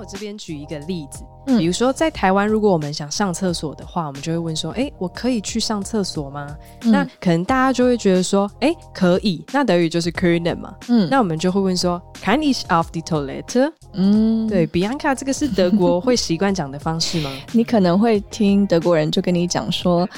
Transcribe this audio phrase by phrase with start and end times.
[0.00, 10.74] 我这边举一个例子，嗯，比如说在台湾，如果我们想上厕所的话，我们就会问说：“哎，我可以去上厕所吗？”嗯，那可能大家就会觉得说：“哎，可以。”那德语就是 “können” 嘛。
[10.88, 17.30] 嗯，那我们就会问说：“Kann ich auf die Toilette？” 嗯，对，Bianca，这个是德国 会习惯讲的方式吗？
[17.52, 20.08] 你可能会听德国人就跟你讲说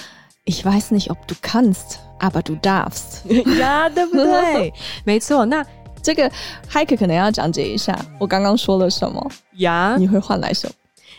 [0.45, 3.27] ：“Ich weiß nicht, ob du kannst, aber du darfst。
[3.59, 4.73] ”呀，对不对？
[5.03, 5.67] 没错，那。
[6.03, 6.31] 这个
[6.71, 9.97] Heike 可能要讲解一下，我刚刚说了什么呀？
[9.99, 10.75] 你会换来什么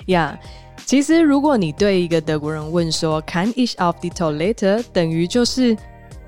[0.07, 0.37] 呀？
[0.85, 5.77] 其实如果你对一个德国人问说 “Kann ich auf die Toilette”，等于就是，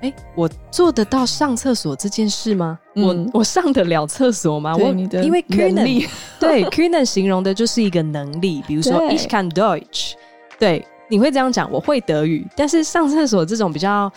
[0.00, 2.78] 哎，我做得到上厕所这件事吗？
[2.94, 4.74] 嗯、我我上得了厕所吗？
[4.74, 6.08] 我因为 können
[6.40, 10.12] 对 können 形容的就是一个能力， 比如说 Ich kann Deutsch，
[10.58, 14.10] 对，你会这样讲，我会德语，但是上厕所这种比较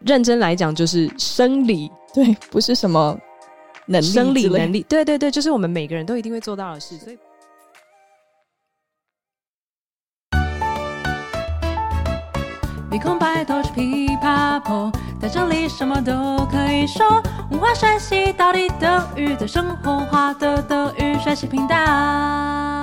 [0.00, 3.18] 认真来讲，就是生理，对，不是什么。
[3.90, 6.96] 能力生理能力，对对对，就是我们每个人都一定会做到的事。
[6.96, 7.18] 所以
[12.88, 17.20] ，Wir kommen bei Deutsch Pipapo，在这里什么都可以说。
[17.50, 22.79] 文化学习到底德语的生活化的德语学习频道。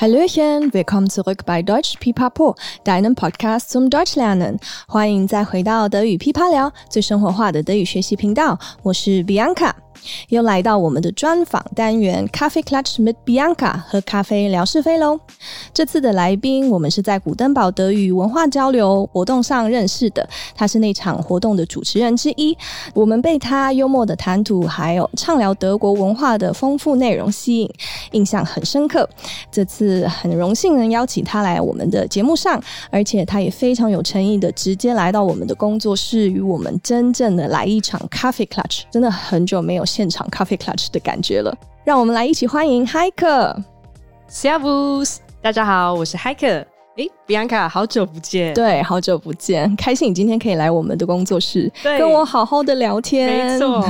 [0.00, 2.54] Hallöchen, welcome to rock by Deutsch Pipapo,
[2.84, 4.56] deinem Podcast from Deutschlernen。
[4.86, 8.56] 欢迎再回到德语噼啪聊，最生活化的德语学习频道。
[8.84, 9.72] 我是 Bianca。
[10.28, 15.18] 又来到我们的专访单元，Kaffeeklatsch mit Bianca，喝咖啡聊是非喽。
[15.72, 22.56] 这次的来宾，我们是在古登堡德语文化交流活动上认识的，他是那场活动的主持人之一。
[22.94, 27.70] 我们被他幽默的谈吐，还有畅聊德国文化的丰富内容吸引，
[28.12, 29.08] 印象很深刻。
[29.50, 39.87] 这次很荣幸能邀请他来我们的节目上，而且他也非常有诚意的直接来到我们的工作室，与我们真正的来一场 Kaffeeklatsch，真的很久没有。
[39.88, 42.86] 现场 Kaffeeklatsch 的感觉了，让我们来一起欢迎。
[44.30, 46.66] Servus，大家好，我是 Heike。
[46.96, 48.52] 哎，Bianca，好久不见。
[48.54, 53.46] 对，好久不见，开心你今天可以来我们的工作室，跟我好好的聊天。
[53.46, 53.84] 没错。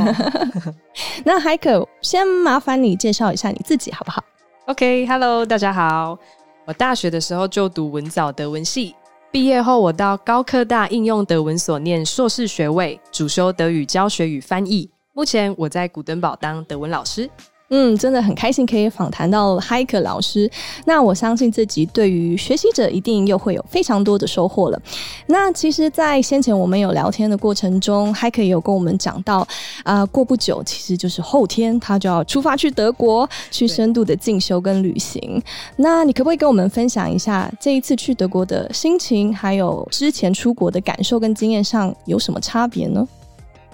[1.25, 4.23] 那 Heike，先麻烦你介绍一下你自己好不好
[4.67, 6.19] ？OK，Hello，、okay, 大家好。
[6.67, 8.95] 我大学的时候就读文藻德文系，
[9.31, 14.91] 毕业后我到高科大应用德文所念硕士学位，主修德语教学与翻译。
[15.19, 17.29] 目前我在古登堡当德文老师，
[17.71, 20.49] 嗯，真的很开心可以访谈到 Heike 老师。
[20.85, 24.81] 那我相信这集对于学习者一定又会有非常多的收获了。
[25.27, 29.39] 那其实，在先前我们有聊天的过程中，Heike 也有跟我们讲到，
[29.83, 35.43] 啊、呃，过不久其实就是后天，他就要出发去德国去深度的进修跟旅行。
[35.75, 43.09] 那你可不可以跟我们分享一下这一次去德国的心情，还有之前出国的感受跟经验上有什么差别呢？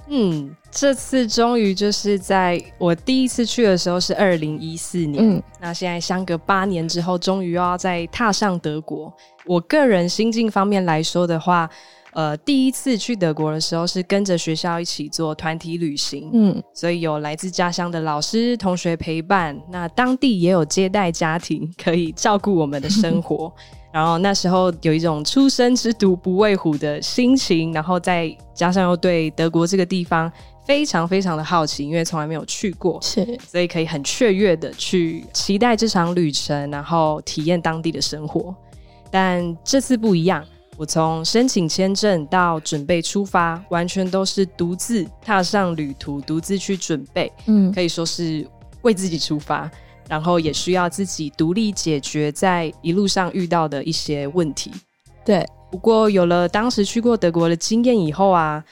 [0.07, 9.13] 嗯，这次终于就是在我第一次去的时候是二零一四年，嗯，那现在相隔八年之后，终于又要再踏上德国。
[9.47, 11.71] 我个人心境方面来说的话，
[12.13, 23.53] 呃，第一次去德国的时候是跟着学校一起做团体旅行，嗯，所以有来自家乡的老师、同学陪伴，那当地也有接待家庭可以照顾我们的生活。
[23.95, 30.29] 然后那时候有一种初生之犊不畏虎的心情，然后再加上又对德国这个地方
[30.65, 38.55] 非常非常的好奇，因为从来没有去过，是，所以可以很雀跃的去期待这场旅程，然后体验当地的生活。
[39.11, 40.45] 但这次不一样，
[40.77, 48.47] 我从申请签证到准备出发，完全都是独自踏上旅途，独自去准备，嗯，可以说是
[48.83, 49.71] 为自己出发。
[50.07, 54.71] 然后也需要自己独立解决在一路上遇到的一些问题。
[55.25, 58.63] 对，不过有了当时去过德国的经验以后啊，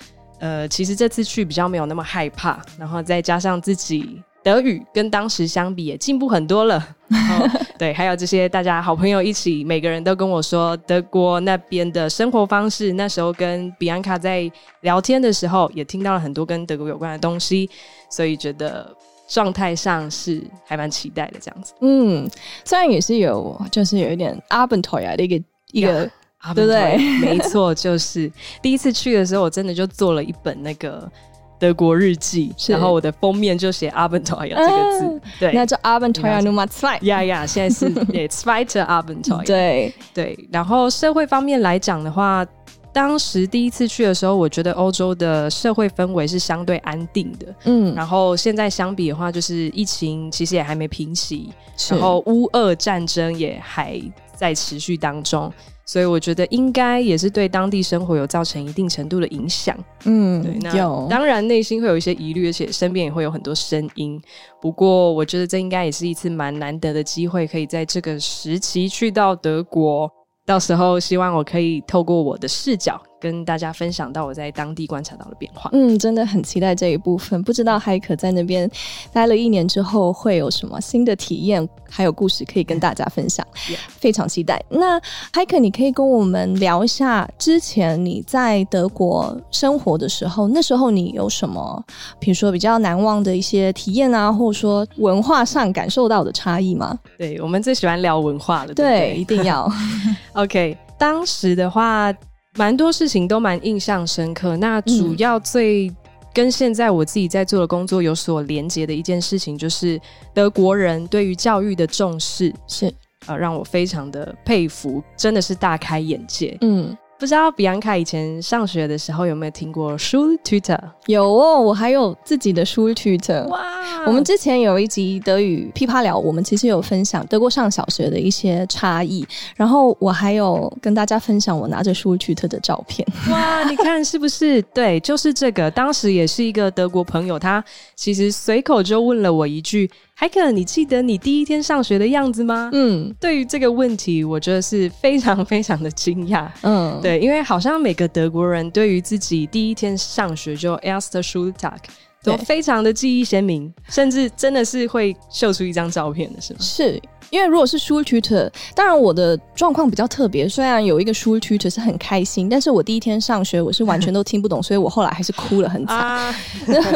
[0.42, 2.60] 呃，其实这次去比较没有那么害怕。
[2.76, 6.84] 然后再加上自己德语跟当时相比也进步很多了。
[7.78, 12.92] 对，还有这些大家好朋友一起，每个人都跟我说德国那边的生活方式。
[12.94, 14.50] 那时候跟 Bianca 在
[14.80, 17.70] 聊天的时候，也听到了很多跟德国有关的东西，
[18.10, 18.94] 所以觉得。
[19.28, 21.72] 状态上是还蛮期待的，这样子。
[21.80, 22.28] 嗯，
[22.66, 26.10] 虽然也是有，就是有一点 Abenteuer 的一个一个，
[26.54, 26.98] 对不对？
[27.20, 28.30] 没错，就是
[28.60, 31.10] 第一次去的时候，我真的就做了一本那个
[31.58, 35.06] 德国日记，然后我的封面就写 Abenteuer 这个字。
[35.06, 36.98] 啊、对，那叫 Abenteuer Nummer zwei。
[37.02, 37.92] 呀呀，现在是
[38.28, 39.46] Zweite Abenteuer。
[39.46, 42.46] 对对，然后社会方面来讲的话。
[42.94, 51.48] 当时第一次去的时候，我觉得欧洲的社会氛围是相对安定的，嗯，然后现在相比的话，就是疫情其实也还没平息，
[51.88, 53.98] 然后乌俄战争也还
[54.42, 55.52] 在持续当中。
[55.84, 59.76] 所以我觉得应该也是对当地生活有造成一定程度的影响。
[60.04, 64.20] 嗯，对，那有当然内心会有一些疑虑，而且身边也会有很多声音。
[64.60, 70.10] 不过我觉得这应该也是一次蛮难得的机会，可以在这个时期去到德国。
[70.44, 75.70] 到时候希望我可以透过我的视角跟大家分享到我在当地观察到的变化。
[75.72, 77.40] 嗯，真的很期待这一部分。
[77.44, 78.68] 不知道海可在那边
[79.12, 83.46] 待了一年之后会有什么新的体验，还有故事可以跟大家分享。
[83.86, 84.60] 非常期待。
[84.68, 85.00] 那
[85.32, 91.84] 海可，你可以跟我们聊一下之前你在德国生活的时候，那时候你有什么，
[92.18, 96.98] 比如说比较难忘的一些体验啊，或者说文化上感受到的差异吗？
[97.16, 98.98] 对，我们最喜欢聊文化了，对不对？
[98.98, 99.70] 对，一定要。
[100.34, 102.12] OK，当时的话，
[102.56, 104.56] 蛮多事情都蛮印象深刻。
[104.56, 105.92] 那主要最
[106.34, 110.00] 跟现在我自己在做的工作有所连接的一件事情，就是
[110.34, 112.92] 德国人对于教育的重视，是
[113.26, 116.56] 呃让我非常的佩服，真的是大开眼界。
[116.60, 116.96] 嗯。
[117.22, 120.76] 不知道比安卡以前上学的时候有没有听过 Schultüte？
[121.06, 123.46] 有哦，我还有自己的 Schultüte。
[123.46, 123.60] 哇！
[124.04, 129.24] 我们之前有一集德语噼啪聊，我们其实有分享德国上小学的一些差异，
[129.54, 133.06] 然后我还有跟大家分享我拿着 Schultüte 的照片。
[133.30, 133.62] 哇！
[133.70, 134.60] 你看是不是？
[134.74, 135.70] 对，就是这个。
[135.70, 137.64] 当时也是一个德国朋友，他
[137.94, 139.88] 其实随口就问了我一句。
[140.22, 142.70] 海可，你记得你第一天上学的样子吗？
[142.72, 146.46] 嗯，对于这个问题，我觉得是非常非常的惊讶。
[146.60, 151.78] 嗯，对，因为好像每个德国人对于自己第一天上学就 Erster Schultag
[152.22, 156.58] 都非常的记忆鲜明，甚至真的是会秀出一张照片的，是吗？
[156.60, 157.02] 是。
[157.30, 160.46] 因为如果是 Schultüte， 当然我的状况比较特别。
[160.46, 166.34] 虽然有一个 Schultüte 是很开心，但是我第一天上学我是完全都听不懂，所以我后来还是哭了很惨，啊、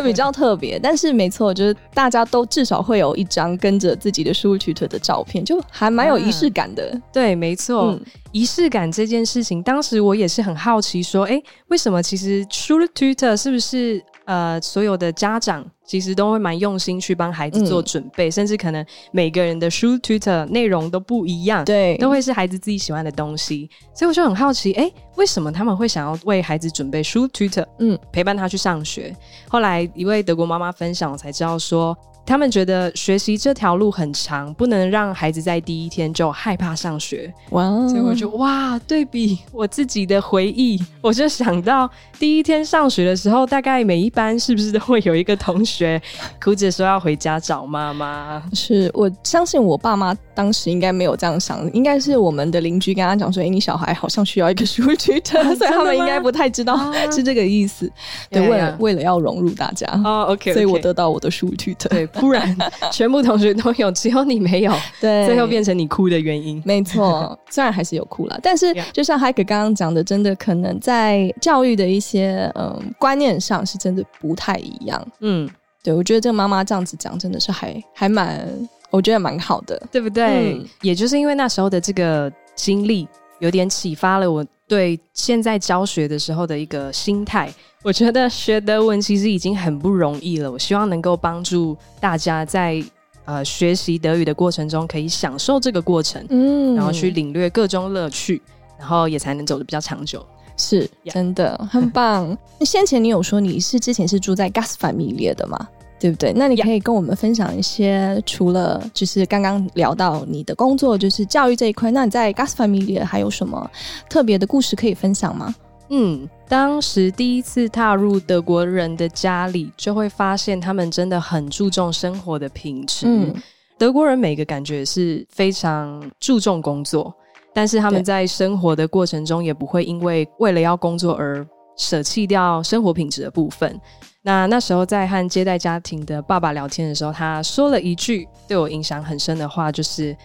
[0.05, 0.79] 比较特别。
[0.79, 6.91] 但是没错，就是大家都至少会有一张跟着自己的 Schultüte 的照片，就还蛮有仪式感的。
[6.93, 8.01] 啊、对，没错，嗯、
[8.31, 14.05] 仪式感这件事情，当时我也是很好奇，说，哎，为什么其实 Schultüte 是不是？
[14.27, 23.71] 呃，所有的家长其实都会蛮用心去帮孩子做准备，嗯、甚至可能每个人的 Schultüte 内容都不一样，对，都会是孩子自己喜欢的东西。
[23.95, 27.65] 所以我就很好奇，哎，为什么他们会想要为孩子准备 Schultüte？
[27.79, 29.17] 嗯，陪伴他去上学。
[29.49, 31.97] 后来一位德国妈妈分享，我才知道说。
[32.27, 37.33] 他们觉得学习这条路很长，不能让孩子在第一天就害怕上学。
[37.51, 37.87] 哇！
[37.89, 41.89] 所以我就哇，对比我自己的回忆，我就想到
[42.19, 46.03] 第一天上学的时候，大概每一班是不是都会有一个同学
[46.43, 48.43] 哭着说要回家找妈妈？
[48.53, 56.77] 是我相信我爸妈当时应该没有这样想，应该是我们的邻居跟他讲说：“哎、欸，你小孩好像需要一个书区的。” 所以他们应该不太知道
[57.13, 57.89] 是这个意思。
[58.29, 61.89] 对，为了为了要融入大家哦、oh,，OK，所以我得到我的书区的。
[61.89, 62.09] 对。
[62.21, 62.57] 不然，
[62.93, 66.63] 全部同学都有，只有你没有， 对，最后变成你哭的原因。
[66.65, 75.07] 没错， 虽然还是有哭了，但是就像海可刚刚讲的，真的可能在教育的一些嗯观念上，是真的不太一样。
[75.21, 75.49] 嗯，
[75.83, 78.49] 对，我觉得这个妈妈这样子讲，真的是还还蛮，
[78.91, 80.55] 我觉得蛮好的，对不对？
[80.55, 83.07] 嗯，也就是因为那时候的这个经历，
[83.39, 87.53] 有点启发了我对现在教学的时候的一个心态。
[87.83, 90.51] 我觉得学德文其实已经很不容易了。
[90.51, 92.83] 我希望能够帮助大家在
[93.25, 98.43] 呃学习德语的过程中，可以享受这个过程，嗯，然后去领略各种乐趣，
[98.79, 100.25] 然后也才能走得比较长久。
[100.57, 102.37] 是.真的很棒。
[102.59, 105.69] 那先前你有说你是之前是住在 Gastfamilie 的吗？
[105.99, 106.33] 对不对？
[106.35, 113.71] 那你可以跟我们分享一些，除了就是刚刚聊到你的工作就是教育这一块，那你在 Gastfamilie 还有什么
[114.09, 115.55] 特别的故事可以分享吗？
[115.89, 123.07] 嗯，当时第一次踏入德国人的家里，就会发现他们真的很注重生活的品质。
[123.07, 123.33] 嗯，
[123.79, 127.15] 德国人每个感觉是非常注重工作，
[127.55, 133.81] 但是他们在生活的过程中也不会因为为了要工作而舍弃掉生活品质的部分。
[134.23, 140.17] 那那时候在和接待家庭的爸爸聊天的时候，他说了一句对我影响很深的话，就是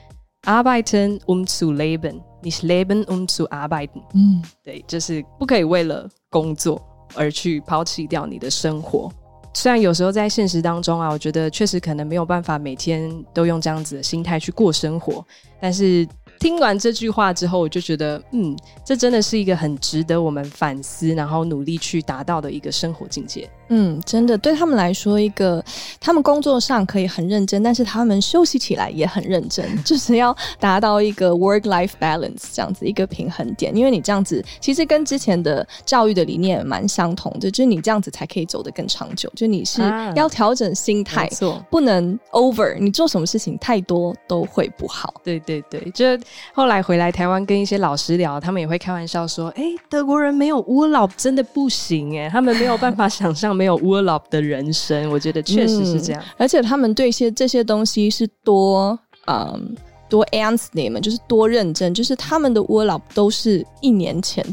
[0.44, 2.20] “Arbeiten um zu leben”。
[2.42, 6.82] 你是 leben um zu arbeiten，嗯，对，就是不可以为了工作
[7.14, 9.12] 而去抛弃掉你的生活。
[9.54, 15.24] 虽然有时候在现实当中啊，我觉得确实可能没有办法每天都用这样子的心态去过生活。
[15.60, 16.08] 但是
[16.42, 23.48] 听完这句话之后，我就觉得，嗯，这真的是一个很值得我们反思，然后努力去达到的一个生活境界。
[23.74, 25.64] 嗯，真的对他们来说，一个
[25.98, 33.74] 他们工作上可以很认真，但是他们休息起来也很认真， 就是要达到一个 work-life balance 这样子一个平衡点。
[33.74, 39.32] 因为你这样子其实跟之前的教育的理念蛮相同的，就是你这样子才可以走得更长久。
[39.34, 39.82] 就你是
[40.18, 45.14] 要调整心态，啊、没错，不能 over，你做什么事情太多都会不好。
[45.24, 46.06] 对对对，就
[46.54, 56.20] 后来回来台湾跟一些老师聊，他们也会开玩笑说：“哎，德国人没有 Urlaub 真的不行哎，他们没有办法想象。”没有 Urlaub 的人生，我觉得确实是这样。
[56.20, 59.76] 嗯、而且他们对一些这些东西是多嗯
[60.10, 64.44] 多 ernst 就是多认真，就是他们的 Urlaub 都是一年前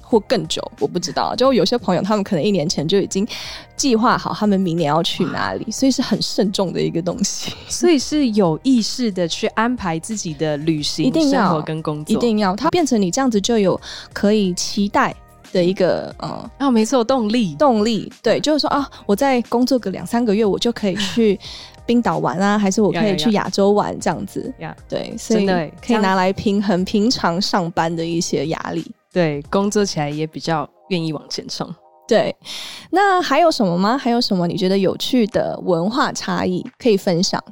[0.00, 1.34] 或更久，我不知道。
[1.34, 3.26] 就有些朋友，他们可能一年前就已经
[3.76, 7.52] 计划好他们明年要去哪里，所以是很慎重的一个东西。
[7.68, 12.54] 所以是有意识的去安排自己的旅行、一定要生活跟工作，一定要。
[12.54, 13.80] 它变成你这样子就有
[14.12, 15.12] 可以期待。
[15.52, 21.38] 的一个嗯啊，没错，动力动力，对，就是说啊，我再工作个两三个月，我就可以去
[21.86, 24.74] 冰岛玩啊，还是我可以去亚洲玩这样子呀？
[24.88, 31.72] 对，所以可以拿来平衡平常上班的一些压力，对，工作起来也比较愿意往前冲。
[32.08, 32.34] 对，
[32.90, 33.96] 那还有什么吗？
[33.96, 37.42] 还有什么你觉得有趣的文化差异可以分享？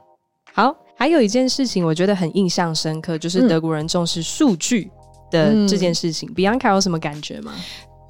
[0.52, 4.90] 好，还有一件事情我觉得很印象深刻，就是德国人重视数据
[5.30, 6.28] 的这件事情。
[6.30, 7.52] 嗯、Bianca 有什么感觉吗？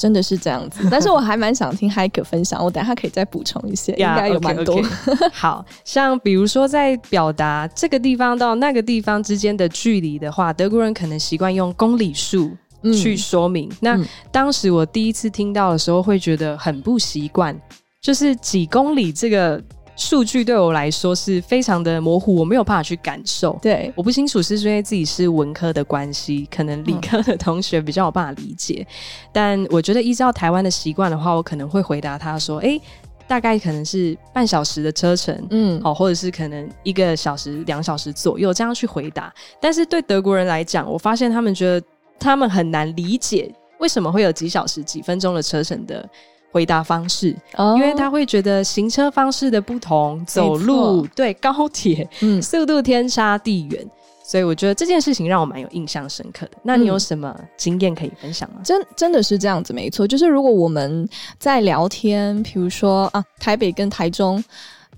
[0.01, 4.83] 真的是这样子， 但是我还蛮想听 Heike 分享，我等下可以再补充一些，yeah, 应该有蛮多。
[4.83, 5.31] Okay, okay.
[5.33, 12.51] 好像比如说在表达这个地方到那个地方之间的距离的话，德国人可能习惯用公里数
[12.95, 13.69] 去说明。
[13.69, 14.01] 嗯、那
[14.33, 17.55] 当时我第一次听到的时候，会觉得很不习惯，
[18.01, 19.63] 就是几公里这个。
[20.01, 23.59] 数据对我来说是非常的模糊，我没有办法去感受。
[23.61, 28.87] 对，我不清楚是因为自己是文科的关系，可能理科的同学比较有办法理解。
[28.89, 32.81] 嗯、但我觉得依照台湾的习惯的话，我可能会回答他说：“诶，
[33.29, 39.31] 大概可能是半小时的车程，嗯，哦，或者是可能一个小时、两小时左右这样去回答。”
[39.61, 41.87] 但是对德国人来讲，我发现他们觉得
[42.19, 46.09] 他们很难理解为什么会有几小时、几分钟的车程的。
[46.51, 53.87] 回答方式，哦、因为他会觉得行车方式的不同，走路对高铁，嗯，速度天差地远，
[54.25, 56.53] 所以我觉得这件事情让我蛮有印象深刻的。
[56.63, 58.57] 那你有什么经验可以分享吗？
[58.59, 64.43] 嗯、真真的是这样子，没错，就是如果我们在聊天，比如说啊，台北跟台中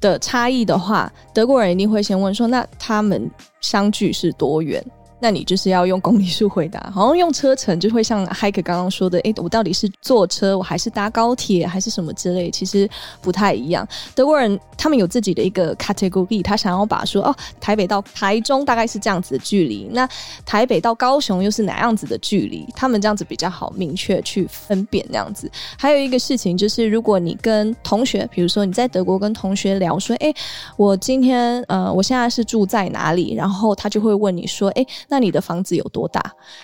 [0.00, 3.30] 的差异的话，德国人一定会先问说，那他们
[3.61, 4.82] 相距是多远？
[5.23, 13.87] 那你就是要用公里数回答，好像用车程就会像 Heike 刚刚说的，诶、我到底是坐车，我还是搭高铁，还是什么之类，其实不太一样。
[14.17, 20.09] 德国人他们有自己的一个 category，他想要把说哦，台北到台中大概是这样子的距离，那
[20.45, 22.67] 台北到高雄又是哪样子的距离？
[22.75, 25.49] 他们这样子比较好明确去分辨那样子。
[25.79, 30.35] 还有一个事情就是，如果你跟同学，比如说你在德国跟同学聊说，诶、
[30.76, 33.35] 我今天呃，我现在是住在哪里？
[33.35, 36.23] 然后他就会问你说，诶、那你的房子有多大？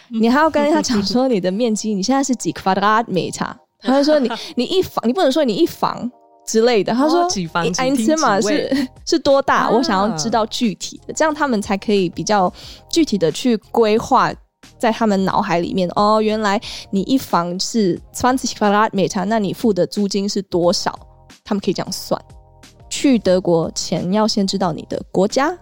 [0.08, 3.54] 你还要跟他讲说你的面积，你现在是几克拉米差？
[3.80, 6.10] 他会说你你一房，你不能说你一房
[6.46, 6.94] 之类的。
[6.94, 9.64] 他说几房几厅嘛是是多大？
[9.64, 12.50] 啊、我想要知道具体的，这样他们才可以比较
[12.90, 14.32] 具体的去规划
[14.78, 15.86] 在他们脑海里面。
[15.94, 16.58] 哦，原来
[16.90, 20.98] 你一房是三十克拉米差，那你付的租金是多少？
[21.44, 22.18] 他们可以这样算。
[22.88, 25.54] 去德国前要先知道你的国家。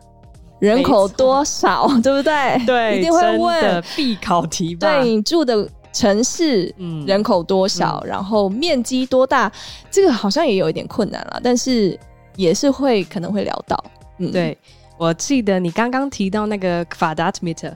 [0.59, 2.65] 人口多少，对不对？
[2.65, 5.01] 对，一定会问的必考题吧？
[5.01, 9.51] 对，你住的城市，嗯，人口多少，嗯、然后面积多大？
[9.91, 11.99] 这个好像也有一点困难了，但是
[12.37, 13.85] 也是会可能会聊到。
[14.19, 14.57] 嗯，对，
[14.97, 17.75] 我记得你刚刚提到那个 Quadratmeter，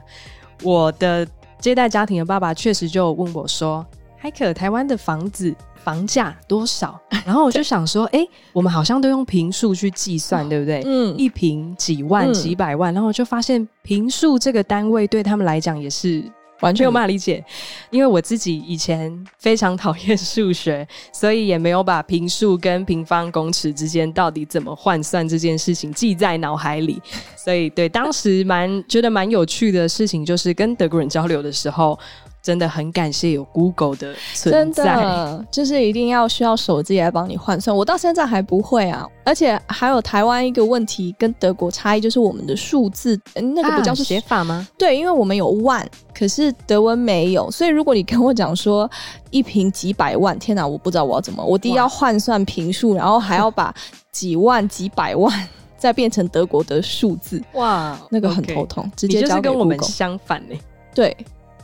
[0.63, 1.27] 我的
[1.59, 3.85] 接待家庭的爸爸确实就问我说
[4.23, 6.99] ：“Heike，台湾的房子。”房价多少？
[7.25, 10.81] 然后我就想说，哎、欸，我们好像都用平数去计算，对不对？
[10.85, 16.23] 嗯，一平几万、几百万，然后我就发现平数这个单位对他们来讲也是
[16.61, 17.43] 完全没有办法理解。
[17.89, 27.01] 因为我自己以前非常讨厌数学，所以也没有把平数跟平方公尺之间到底怎么换算这件事情记在脑海里。
[27.37, 31.97] 所以，对当时蛮觉得蛮有趣的事情，就是跟德国人交流的时候。
[32.41, 37.75] 真的很感谢有 Google 的存在，真的就是一定要需要手机来帮你换算。
[37.75, 44.67] 我到现在还不会啊，而且还有台湾一个问题跟德国差异，就是我们的数字那个不叫写法吗？
[44.77, 48.89] 对，因为我们有万，可是德文没有，所以如果你跟我讲说
[49.29, 53.71] 一瓶几百万，天哪，我不知道我要怎么，我第一要换算瓶数，然后还要把
[54.11, 60.61] 几万几百万 再变成德国的数字，哇，那个很头痛，okay, 直接交给 Google，就是跟我们相反呢、欸。
[60.95, 61.15] 对。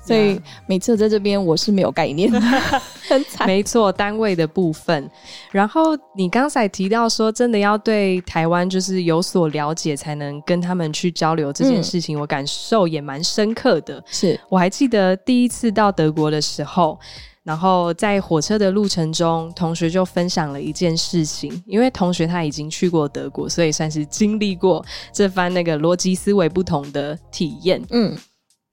[0.07, 2.39] 所以每次在这边我是没有概念的，
[3.07, 3.45] 很惨。
[3.45, 5.09] 没错，单位的部分。
[5.51, 14.03] 然后你刚才提到说，真的要对台湾就是有所了解，才能跟他们去交流这件事情，嗯、我感受也蛮深刻的。
[14.07, 16.97] 是我还记得第一次到德国的时候。
[17.43, 27.81] 然后在火车的路程中，同学就分享了一件事情，因为同学他已经去过德国，所以算是经历过这番那个逻辑思维不同的体验。
[27.91, 28.13] 嗯，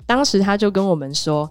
[0.06, 1.50] 当时他就跟我们说。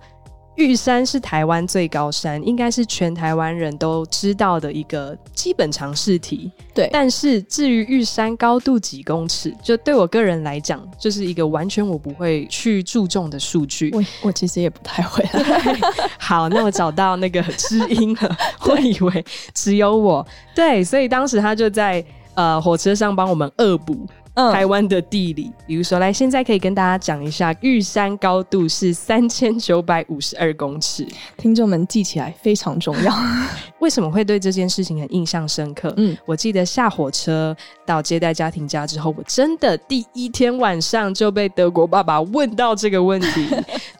[0.55, 6.51] 玉山是台湾最高山，应该是全台湾人都知道的一个基本常识题。
[6.75, 13.89] 对，但是至于玉山高度几公尺，就对我个人来讲，就是一个完全我不会去注重的数据。
[13.95, 15.25] 我我其实也不太会。
[16.19, 18.37] 好，那我找到那个知音了。
[18.69, 20.23] 我以为只有我。
[20.53, 22.05] 对，所以当时他就在
[22.35, 24.07] 呃火车上帮我们恶补。
[24.35, 33.13] 嗯、台湾的地理，比如说，来，现在可以跟大家讲一下，玉山高度是三千九百五十二公尺，听众们记起来非常重要。
[33.79, 35.93] 为什么会对这件事情很印象深刻？
[35.97, 43.47] 嗯，我记得下火车到接待家庭家之后，我真的第一天晚上就被德国爸爸问到这个问题。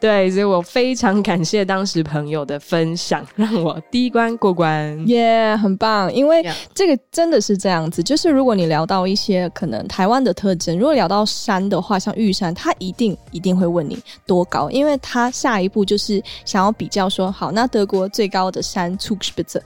[0.00, 4.74] 对，所以我非常感谢当时朋友的分享，让我第一关过关。
[5.06, 6.12] 耶，yeah, 很棒！
[6.12, 10.24] 因为这个真的是这样子，就是如果你聊到一些可能台湾。
[10.24, 18.96] 的特征，如果聊到山的话，像玉山，他一定一定会问你多高，因为他下一步就是想要比较说，好，那德国最高的山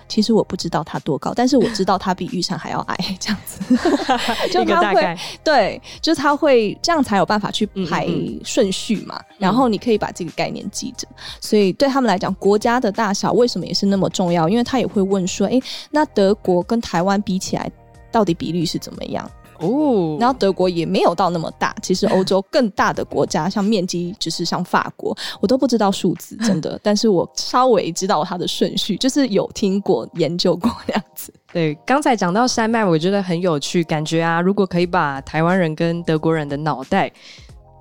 [0.08, 3.76] 其实我不知道它多高，但是我知道它比玉山还要矮，这样子，
[4.50, 8.06] 就他会对，就是他会这样才有办法去排
[8.44, 11.06] 顺序嘛，嗯嗯，然后你可以把这个概念记着，
[11.40, 14.48] 所以对他们来讲，国家的大小为什么也是那么重要？
[14.48, 15.60] 因为他也会问说，哎，
[15.90, 17.70] 那德国跟台湾比起来，
[18.10, 19.30] 到底比率是怎么样？
[19.60, 21.74] 哦，然后德国也没有到那么大。
[21.82, 26.78] 其实欧洲更大的国家，像面积就是像法国，我都不知道数字，真的。
[26.82, 31.07] 但是我稍微知道它的顺序，就是有听过、研究过这样子。
[31.50, 37.10] 对，刚才讲到山脉，我觉得很有趣，感觉啊，如果可以把台湾人跟德国人的脑袋。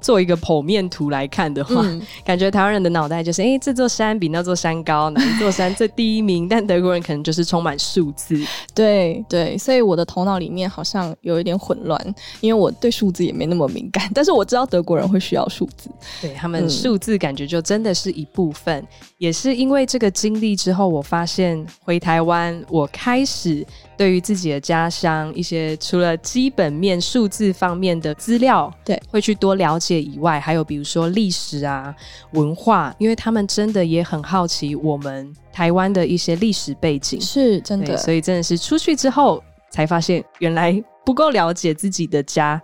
[0.07, 6.47] 做一个剖面图来看的话，嗯、感觉台湾人的脑袋就是，哎、欸，这座山比那座山高，哪一座山最第一名？
[6.47, 8.41] 但德国人可能就是充满数字。
[8.73, 14.09] 对对，所以我的头脑里面好像有一点混乱，因为我对数字也没那么敏感。
[14.13, 15.89] 但是我知道德国人会需要数字，
[16.21, 18.77] 对他们数字感觉就真的是一部分。
[18.77, 18.87] 嗯、
[19.17, 23.67] 也是因为这个经历之后，我发现回台湾，我开始。
[23.97, 31.93] 对于自己的家乡，一些除了基本面数字方面的资料，对，会去多了解以外，还有比如说历史啊、
[32.31, 42.61] 文化，因为他们真的也很好奇我们台湾的一些历史背景，是真的，所以真的是出去之后才发现，原来不够了解自己的家。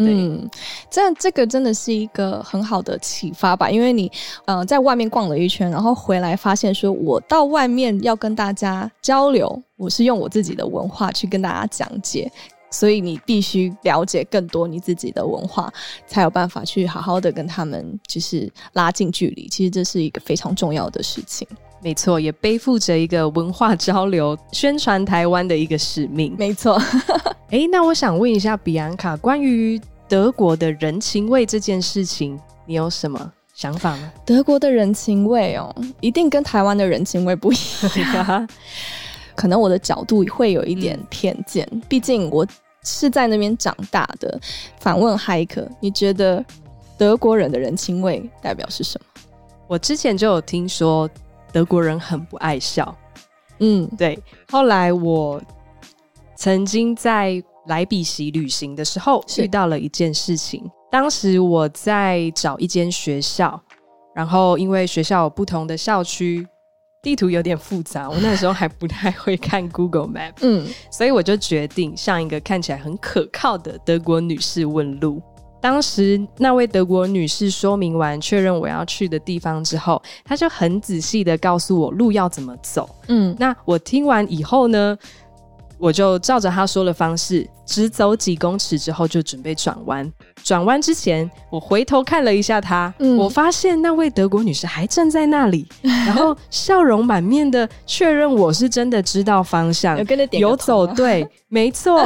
[0.00, 0.48] 嗯，
[0.88, 4.08] 这样这个真的是一个很好的启发吧，因为你，
[4.44, 12.30] 呃，在外面逛了一圈，然后回来发现说，我到外面要跟大家交流，我是用我自己的文化去跟大家讲解，
[12.70, 15.72] 所以你必须了解更多你自己的文化，
[16.06, 19.48] 才有办法去好好的跟他们就是拉近距离。
[19.48, 21.46] 其实这是一个非常重要的事情。
[21.80, 26.34] 没错，也背负着一个文化交流、宣传台湾的一个使命。
[26.36, 26.80] 没错。
[27.50, 34.12] 哎，那我想问一下比安卡，关于德国的人情味这件事情，你有什么想法吗？
[34.26, 37.56] 德国的人情味哦，一定跟台湾的人情味不一
[38.12, 38.48] 样。
[39.38, 42.44] 可能我的角度会有一点偏见，嗯、毕竟我
[42.82, 44.40] 是在那边长大的。
[44.80, 46.44] 反问骇客，你觉得
[46.98, 49.22] 德国人的人情味代表是什么？
[49.68, 51.08] 我之前就有听说。
[51.50, 52.94] 德国人很不爱笑，
[53.60, 54.22] 嗯，对。
[54.50, 55.40] 后来我
[56.36, 60.70] 曾经在莱比锡旅行的时候遇到了一件事情。
[60.90, 63.58] 当时我在找一间学校，
[64.14, 66.46] 然后因为学校有不同的校区，
[67.00, 75.22] 地图有点复杂，我那时候还不太会 看 Google Map，嗯，所以我就决定向一个看起来很可靠的德国女士问路。
[75.60, 82.88] 当时那位德国女士说明完，确认我要去的地方之后，她就很仔细的告诉我路要怎么走。
[83.08, 84.96] 嗯，那我听完以后呢，
[85.78, 90.12] 我就照着他说的方式，只走几公尺之后就准备转弯。
[90.42, 102.04] 转弯之前，我回头看了一下他，嗯、我发现那位德国女士还站在那里， 然后笑容满面的确认我是真的知道方向，有跟着点，有走对，没错。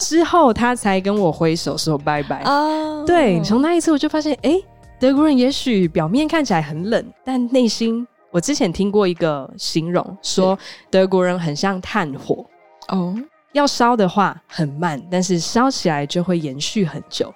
[0.00, 2.42] 之后她才跟我挥手说拜拜。
[2.44, 4.60] 哦，对，从那一次我就发现，哎，
[4.98, 10.58] 德国人也许表面看起来很冷，但内心，我之前听过一个形容，说
[10.90, 12.44] 德国人很像炭火。
[12.88, 13.14] 哦，
[13.52, 17.32] 要烧的话很慢，但是烧起来就会延续很久。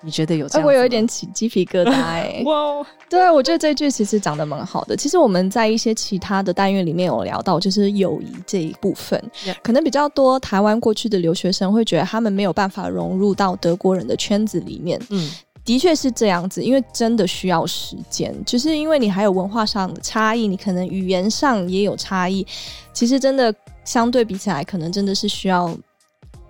[0.00, 0.66] 你觉得有这样？
[0.66, 2.40] 我有一点起鸡皮疙瘩 哎！
[2.46, 4.96] 哇，对，我觉得这句其实讲的蛮好的。
[4.96, 9.56] 其实我们在一些其他的单元里面有聊到，就是友谊这一部分，Yeah.
[9.60, 15.00] 可能比较多台湾过去的留学生会觉得他们没有办法融入到德国人的圈子里面。
[15.10, 15.28] 嗯，
[15.64, 22.46] 的确是这样子，因为真的需要时间，就是因为你还有文化上的差异，你可能语言上也有差异。
[22.92, 23.52] 其实真的
[23.88, 25.74] 相对比起来，可能真的是需要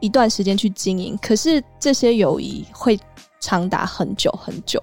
[0.01, 1.17] 一段时间去经营。
[1.23, 2.99] 可是这些友谊会。
[3.41, 4.83] 长达很久很久，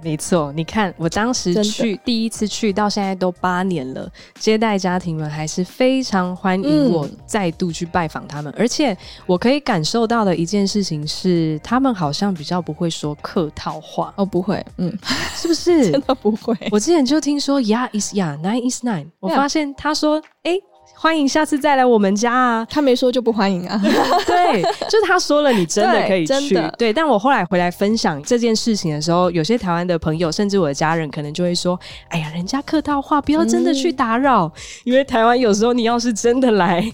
[0.00, 0.52] 没错。
[0.52, 8.52] 你看，我当时去第一次去到现在都八年了，接待家庭们还是非常欢迎我再度去拜访他们。
[8.52, 14.96] 嗯、而且我可以感受到的一件事情是，他们好像比较不会说客套话哦，不会，嗯，
[15.34, 15.90] 是不是？
[15.90, 16.56] 真的不会。
[16.70, 19.08] 我之前就听说，Yeah is yeah，Nine is nine。
[19.18, 20.62] 我发现他说，哎、欸。
[21.02, 22.66] 欢迎下次再来我们家啊！
[22.68, 23.80] 他没说就不欢迎啊。
[24.26, 26.26] 对，就是他说了，你真的可以去。
[26.26, 26.74] 真的。
[26.76, 34.44] 对，但我后来回来分享这件事情的时候，有些台湾的朋友，甚至我的家人，可能就会说：“哎呀，人家客套话，不要真的去打扰。
[34.44, 34.52] 嗯”
[34.84, 36.84] 因为台湾有时候你要是真的来，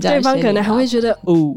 [0.00, 1.54] 对方可能还会觉得：“哦，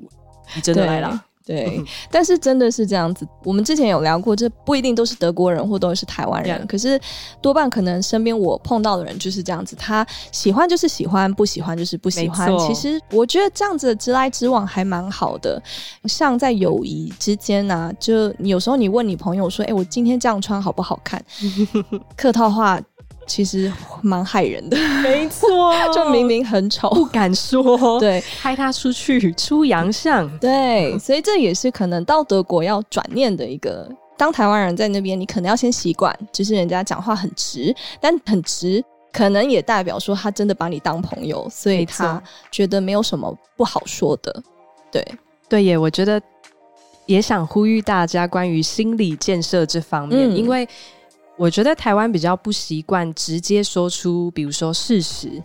[0.56, 1.82] 你真的来了。”对，
[2.12, 3.26] 但是真的是这样子。
[3.46, 7.00] 我们之前有聊过，这不一定都是德国人或都是台湾人可是
[7.42, 9.74] 多半可能身边我碰到的人就是这样子。
[9.78, 12.50] 他喜欢就是喜欢，不喜欢就是不喜欢。
[12.60, 15.62] 其实我觉得这样子的直来直往还蛮好的。
[16.04, 21.24] 像在友谊之间呢、啊，就有时候你问你朋友说：“哎，我今天这样穿好不好看？”
[22.18, 22.78] 客套话。
[23.28, 33.88] 其实蛮害人的，没错， 就明明很丑，不敢说， 对，害他出去出洋相，对，所以这也是可能到德国要转念的一个。
[34.18, 44.42] 当台湾人在那边，你可能要先习惯，就是人家讲话很直，但很直可能也代表说他真的把你当朋友，所以他觉得没有什么不好说的。
[44.92, 45.06] 对，
[45.48, 46.20] 对耶，我觉得
[47.06, 50.68] 也想呼吁大家关于心理建设这方面，嗯、因为。
[51.38, 55.42] 我觉得台湾比较不习惯直接说出，比如说事实，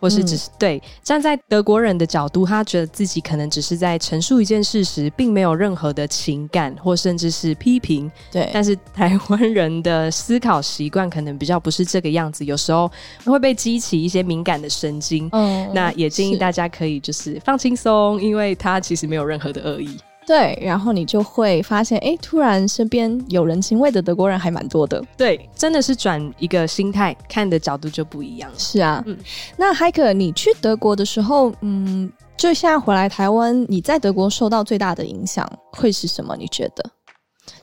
[0.00, 8.10] 或是只是、嗯、对站在德国人的角度，他觉得自己可能只是在陈述一件事实，并没有任何的情感或甚至是批评。
[8.32, 12.90] 对，但是台湾人的思考习惯可能比较不是这个样子，有时候
[13.24, 15.28] 会被激起一些敏感的神经。
[15.30, 19.96] 嗯，那也建议大家可以就是放轻松，因为他其实没有任何的恶意。
[20.26, 25.00] 对，然后你就会发现，哎，突然身边有人情味的德国人还蛮多的。
[25.16, 28.50] 对，真的是转一个心态，看的角度就不一样。
[28.58, 29.16] 是啊，嗯，
[29.56, 36.36] 那 Heike，你去德国的时候，嗯，就现在回来台湾，你在德国受到最大的影响会是什么？
[36.36, 36.84] 你觉得？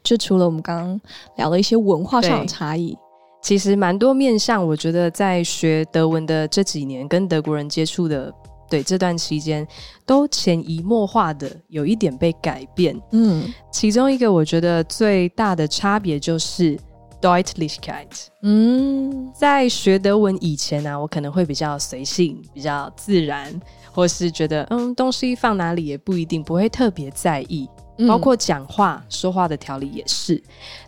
[0.01, 1.01] 就除了我们刚刚
[1.35, 2.97] 聊了一些文化上的差异，
[3.41, 8.33] 其实蛮多面向，我觉得在学德文的这几年，跟德国人接触的。
[8.73, 9.67] 对，这段期间
[10.03, 12.99] 都潜移默化的有一点被改变。
[13.11, 16.75] 嗯，其中一个我觉得最大的差别就是
[17.21, 18.07] Deutlichkeit。
[18.41, 27.69] 嗯，在学德文以前呢、啊，我可能会比较随性、比较自然，或是觉得嗯，东西放哪里也不一定，不会特别在意。
[28.07, 30.41] 包括讲话、说话的条理也是。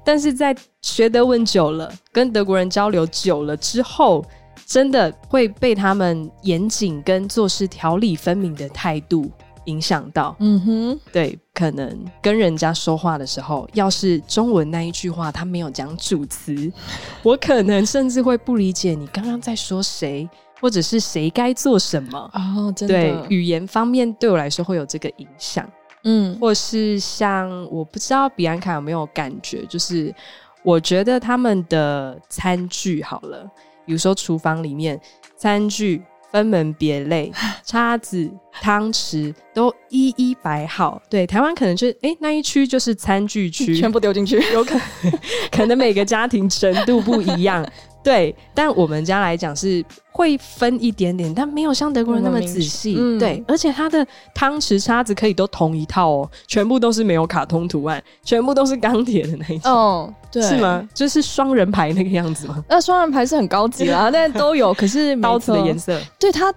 [0.03, 4.25] 但是在学德文久了，跟德国人交流久了之后，
[4.65, 9.31] 真的会被他们严谨跟做事条理分明的态度
[9.65, 10.35] 影响到。
[10.39, 16.71] 嗯哼，对，可能跟人家说话的时候，要是中文那一句话他没有讲主词，
[17.23, 20.29] 我可能甚至会不理解你刚刚在说谁，
[20.61, 22.31] 或者是谁该做什么。
[22.33, 25.67] 哦，真的，对，语言方面对我来说会有这个影响。
[26.03, 30.13] 嗯，或是像我不知道比安卡有没有感觉，就是
[30.61, 33.49] 我觉得他们的餐具好了。
[33.85, 34.99] 比如说，厨房里面
[35.37, 37.31] 餐具分门别类，
[37.63, 38.29] 叉子、
[38.61, 41.01] 汤匙都一一摆好。
[41.09, 45.19] 对，台湾可能就哎、欸，那一区就是餐具区， 全部丢进去，有可能
[45.51, 47.65] 可能每个家庭程度不一样。
[48.05, 52.95] 对，但我们家来讲是会分一点点，但没有像德国人那么仔细。
[52.95, 59.71] 嗯、对，而且它的汤匙、叉子可以都同一套哦，全部都是没有卡通图案，全部都是钢铁的那一种。
[59.71, 60.87] 哦，对，是吗？
[60.93, 62.63] 就是双人牌那个样子吗？
[62.69, 64.71] 那双人牌是很高级啦，但都有。
[64.75, 66.53] 可是刀子的颜色，对，他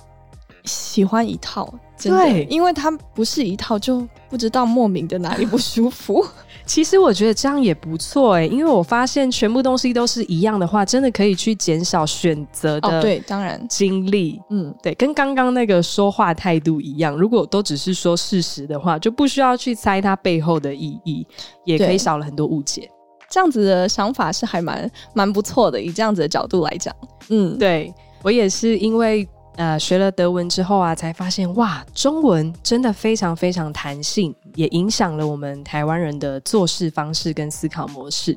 [0.64, 6.22] 喜欢一套，对，因为他不是一套，就不知道莫名的哪里不舒服。
[6.68, 13.00] 其实我觉得这样也不错哎、欸，因为我发现全部东西都是一样的话，真的可以去减少选择的。
[13.00, 17.16] 对，当然精力，嗯，对，跟刚刚那个说话态度一样。
[17.16, 21.26] 如果都只是说事实的话，就不需要去猜它背后的意义，
[21.64, 22.86] 也可以少了很多误解。
[23.30, 26.94] 这样子的想法是还蛮蛮不错的，以这样子的角度来讲，
[27.30, 27.90] 嗯，对，
[28.22, 29.26] 我也是因为。
[29.58, 38.36] 呃学了德文之后啊，才发现哇，中文真的非常非常弹性，也影响了我们台湾人的做事方式跟思考模式。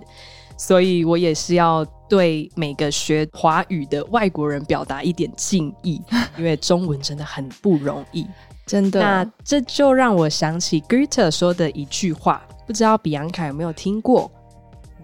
[0.58, 6.02] 所以我也是要对每个学华语的外国人表达一点敬意，
[6.38, 8.28] 因为中文真的很不容易，
[8.68, 9.00] 真的。
[9.00, 14.32] 那这就让我想起 Goethe 说的一句话，不知道比昂卡有没有听过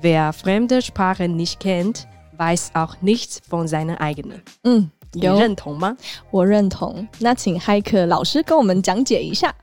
[0.02, 2.04] ？Wer fremde Sprache nicht kennt,
[2.38, 4.42] weiß auch nichts von seiner eigenen。
[4.64, 5.96] 嗯，有你认同吗？
[6.32, 7.08] 我认同。
[7.20, 9.54] 那请 Heike 老师跟我们讲解一下。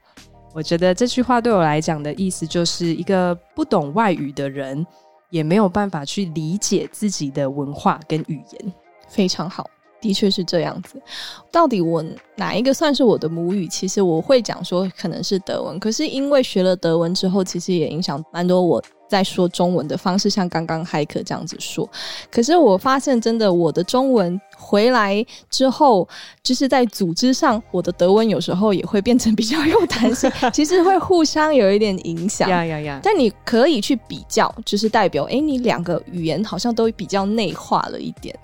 [0.52, 4.86] 我觉得这句话对我来讲的意思，就是一个不懂外语的人。
[5.30, 8.72] 也没有办法去理解自己的文化跟语言，
[9.08, 9.68] 非常好，
[10.00, 11.02] 的确是这样子。
[11.50, 12.04] 到底我
[12.36, 13.66] 哪一个算是我的母语？
[13.66, 18.80] 其实我会讲说可能是德文，可是因为学了德文之后，其实也影响蛮多我。
[19.14, 21.88] 在说中文的方式，像刚刚 Heike 这样子说，
[22.32, 26.08] 可是我发现真的，我的中文回来之后，
[26.42, 32.50] 就是在组织上，我的德文有时候也会变成比较有弹性， 其实会互相有一点影响。
[32.50, 33.00] 呀呀呀！
[33.04, 38.36] 但你可以去比较，就是代表，哎，你两个语言好像都比较内化了一点。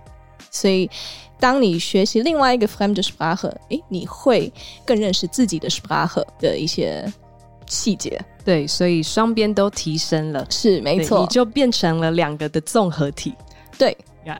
[0.52, 0.88] 所以，
[1.38, 4.52] 当你学习另外一个 Fremde Sprache，哎，你会
[4.84, 7.04] 更认识自己的 Sprache 的一些
[7.70, 8.20] 细节。
[8.44, 13.34] 对，所以双边都提升了，是没错，你就变成了两个的综合体。
[13.78, 13.96] 对.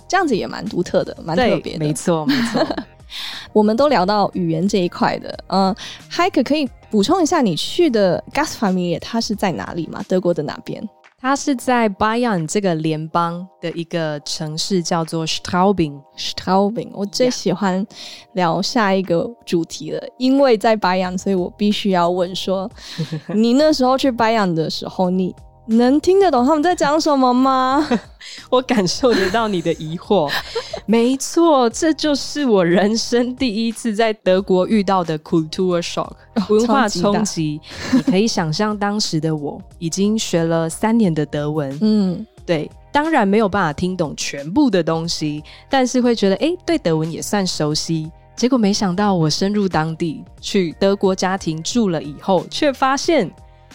[0.07, 1.85] 这样子也蛮独特的，蛮特别的。
[1.85, 2.65] 没错，没错。
[3.53, 5.77] 我们都聊到语言这一块的，嗯、呃
[6.13, 10.01] ，Heike 可以补充一下，你去的 Gastfamilie 它是在哪里吗？
[10.07, 10.81] 德国的哪边？
[11.23, 16.01] 它是在 Bayern 这个联邦的一个城市，叫做 Straubing。
[16.17, 17.87] Straubing，我最喜欢
[18.33, 22.71] 聊下一个主题了.因为在 Bayern，所以我必须要问说，
[23.37, 25.35] 你那时候去 Bayern 的时候，你
[25.77, 27.87] 能听得懂他们在讲什么吗？
[28.51, 30.31] 我感受得到你的疑惑。
[30.87, 36.11] 没错，这就是我人生第一次在德国遇到的 culture shock
[36.49, 37.61] 文化冲击。
[37.93, 48.11] 你可以想象当时的我已经学了三年的德文，嗯，对，当然没有办法听懂全部的东西，但是会觉得哎，对德文也算熟悉。
[48.35, 53.31] 结果没想到我深入当地去德国家庭住了以后，却发现。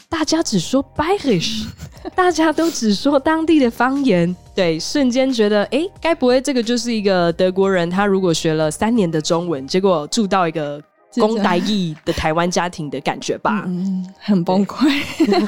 [0.10, 1.30] 大家只说白话
[2.16, 7.90] 大家都只说当地的方言，对，瞬间觉得，哎，该不会这个就是一个德国人？
[7.90, 10.82] 他如果学了三年的中文，结果住到一个。
[11.20, 14.86] 公台义的台湾家庭的感觉吧，嗯，很崩溃，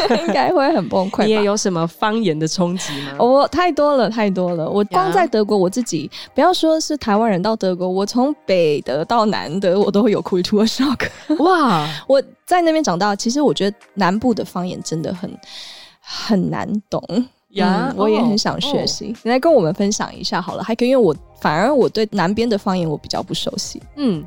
[0.07, 1.25] 对应该会很崩溃。
[1.25, 3.17] 你也有什么方言的冲击吗？
[3.19, 4.69] 我太多了，太多了。
[4.69, 11.07] 我光在德国，我自己不要说是台湾人到德国，我从北德到南德，我都会有 culture shock。
[11.39, 15.31] 哇， 我在那边长大，其实我觉得南部的方言真的很
[15.99, 17.01] 很难懂
[17.49, 17.89] 呀。
[17.91, 20.63] 嗯、我也很想学习，哦、你来跟我们分享一下好了。
[20.63, 23.81] 还可以，因为我反而我对南边的方言我比较不熟悉。
[23.95, 24.25] 嗯。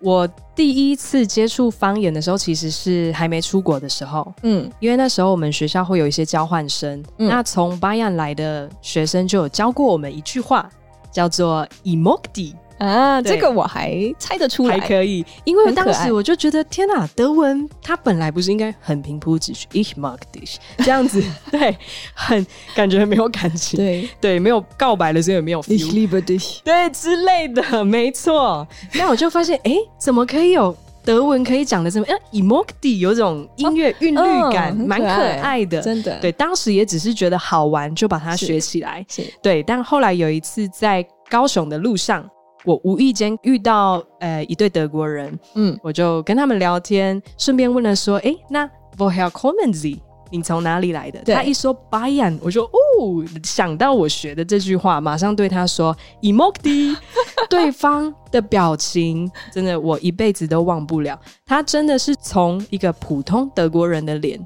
[0.00, 4.32] 我第一次接触方言的时候，其实是还没出国的时候。
[4.42, 10.68] 嗯，因为那时候我们学校会有一些交换生，嗯、那从巴彦来的学生就有教过我们一句话，
[11.12, 12.54] 叫做 “Ich mag dich”。
[12.80, 21.76] 啊，这个我还猜得出来，还可以，因为当时我就觉得天哪，德文它本来不是应该很平铺直叙，Ich mag dich 这样子， 对，
[22.14, 28.66] 很感觉没有感情，对对，没有告白的时候也没有 Ich liebe dich，对之类的，没错。
[28.96, 36.18] 那我就发现，哎，怎么可以有德文可以讲的这么，哎，Ich mag dich 有种音乐韵律感，蛮可爱的，真的。
[36.20, 39.04] 对，当时也只是觉得好玩，就把它学起来。
[39.06, 39.62] 是，对。
[39.62, 42.26] 但后来有一次在高雄的路上。
[42.64, 48.68] 我无意间遇到呃一对德国人，嗯，我就跟他们聊天，顺便问了说，哎，那
[48.98, 50.00] Woher kommen Sie？
[50.32, 51.20] 你从哪里来的？
[51.34, 56.96] 他一说 Bayern，我说哦想到我学的这句话，马上对他说 Ich mag dich。
[57.50, 64.38] 对方的表情真的我一辈子都忘不了，他真的是从一个普通德国人的脸。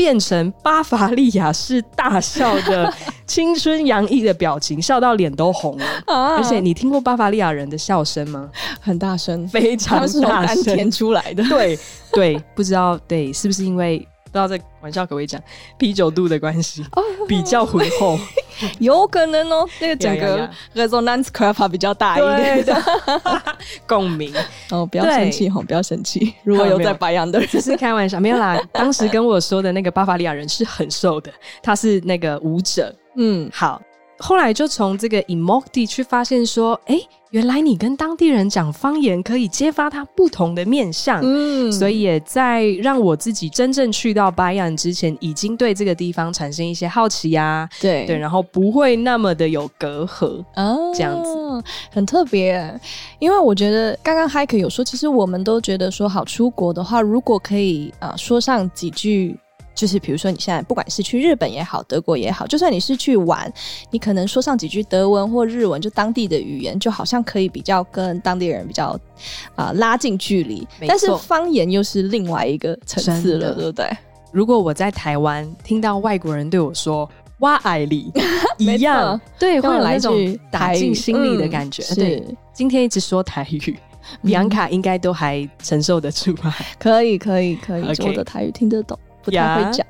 [0.00, 2.90] 变成巴伐利亚式大笑的
[3.28, 5.84] 青春洋溢的表情，笑到脸都红了。
[6.06, 8.48] 啊、而且你听过巴伐利亚人的笑声吗？
[8.80, 11.44] 很大声，非常大声，甜出来的。
[11.50, 11.78] 对
[12.14, 14.08] 对，不知道对是不是因为。
[14.32, 15.40] 不知道这玩笑可不可以讲
[15.76, 18.18] 啤酒肚的关系，oh, 比较浑厚，
[18.78, 19.68] 有可能哦。
[19.80, 22.82] 那个整个 resonance curve 比较大一点的
[23.86, 24.32] 共鸣
[24.70, 26.32] 哦，不要生气哦，不要生气。
[26.44, 28.60] 如果有在白羊的人，只是开玩笑，没有啦。
[28.72, 32.94] 当时跟我说的那个巴伐利亚人是很瘦的，他是那个舞者。
[33.16, 33.82] 嗯，好。
[34.20, 41.20] 后来就从这个 Emoji 去发现说，哎、欸，原来你跟当地人讲方言可以揭发他不同的面相。
[41.24, 47.68] 嗯，所以也在让我自己真正去到巴阳之前，已经对这个地方产生一些好奇呀、啊。
[47.80, 52.78] 对对，然后不会那么的有隔阂哦，这样子很特别。
[53.18, 59.38] 因为我觉得刚刚 Heike 有说，其实我们都觉得说，好出国的话，如果可以啊、呃，说上几句。
[59.80, 63.50] 就是比如说，你现在不管是去日本也好，德国也好，就算你是去玩，
[63.90, 68.88] 你可能说上几句德文或日文，就当地的语言，就好像可以比较跟当地人比较
[69.54, 70.68] 啊、呃、拉近距离。
[70.86, 73.88] 但是方言又是另外一个层次了，对不对？
[74.32, 77.08] 如果我在台湾听到外国人对我说
[77.40, 78.12] “哇爱你
[78.58, 81.82] ”，一样，对，会有一种打进心里的感觉。
[81.94, 83.78] 嗯、对，今天一直说台语，
[84.22, 86.54] 比安卡应该都还承受得住吧？
[86.78, 88.98] 可以，可以，可以，我的台语听得懂。
[89.22, 89.86] 不太会讲.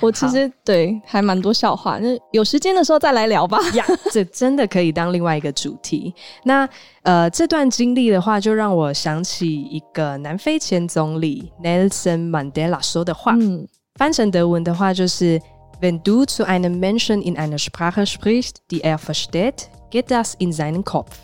[0.00, 3.58] 我其实对还蛮多笑话，那有时间的时候再来聊吧。
[3.74, 6.12] 呀、这真的可以当另外一个主题。
[6.44, 6.68] 那
[7.02, 15.40] 呃，这段经历的话，就让我想起一个南非前总理 Nelson Mandela 说的话，嗯，翻成德文的话就是
[15.80, 20.82] ：Wenn du zu einem Menschen in einer Sprache sprichst, die er versteht, geht das in seinen
[20.82, 21.16] Kopf.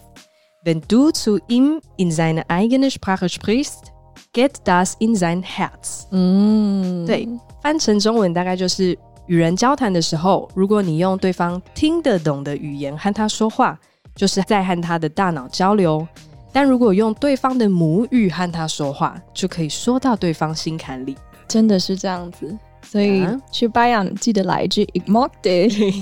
[0.65, 3.93] Wenn du zu ihm in seine eigene Sprache sprichst,
[4.39, 6.05] Get das in sein Herz。
[6.13, 7.29] 嗯，对，
[7.61, 8.97] 翻成中文大概就是
[9.27, 13.77] 与人交谈的时候，如果你用对方听得懂的语言和他说话，
[14.15, 16.07] 就是在和他的大脑交流；
[16.53, 21.17] 但如果用对方的母语和他说话，就可以说到对方心坎里。
[21.49, 22.57] 真的是这样子。
[22.91, 25.95] 所以去巴阳记得来一句 “ik mag dit”。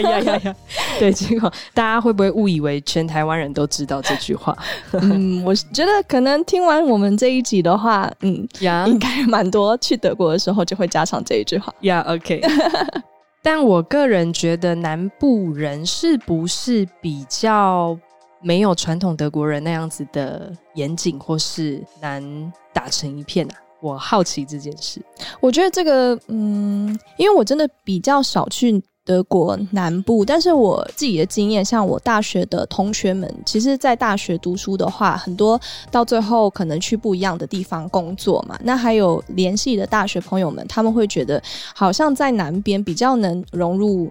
[0.00, 0.56] 呀呀呀！
[0.98, 4.56] 对，结果大家会不会误以为全台湾人都知道这句话？
[5.00, 11.72] 嗯，我觉得可能听完我们这一集的话，嗯，呀，应该蛮多去德国的时候就会加上这一句话。
[11.82, 12.42] 呀，OK。
[13.42, 17.96] 但我个人觉得南部人是不是比较
[18.42, 23.54] 没有传统德国人那样子的严谨，或是难打成一片啊？
[23.80, 25.00] 我好奇这件事，
[25.40, 35.60] 我觉得这个，嗯，因为我真的比较少去德国南部，但是我自己的经验，像我大学的同学们，其实，在大学读书的话，很多
[35.90, 38.58] 到最后可能去不一样的地方工作嘛。
[38.64, 41.40] 那还有联系的大学朋友们，他们会觉得，
[41.74, 44.10] 好像在南边比较能融入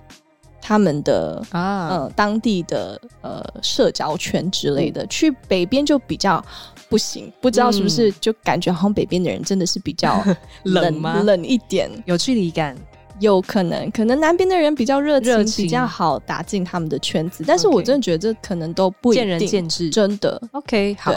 [0.61, 6.41] 他们的啊，呃，当地的呃社交圈之类的，去北边就比较。
[6.89, 10.23] 不行，不知道是不是就感觉好像北边的人真的是比较
[10.63, 11.21] 冷，冷吗？
[11.23, 12.75] 冷一点，有距离感，
[13.19, 17.43] 有可能，可能南边的人比较热情，情，比较好打进他们的圈子。
[17.47, 20.41] 但是我真的觉得这可能都不见仁见智，真的。
[20.51, 21.13] OK，好。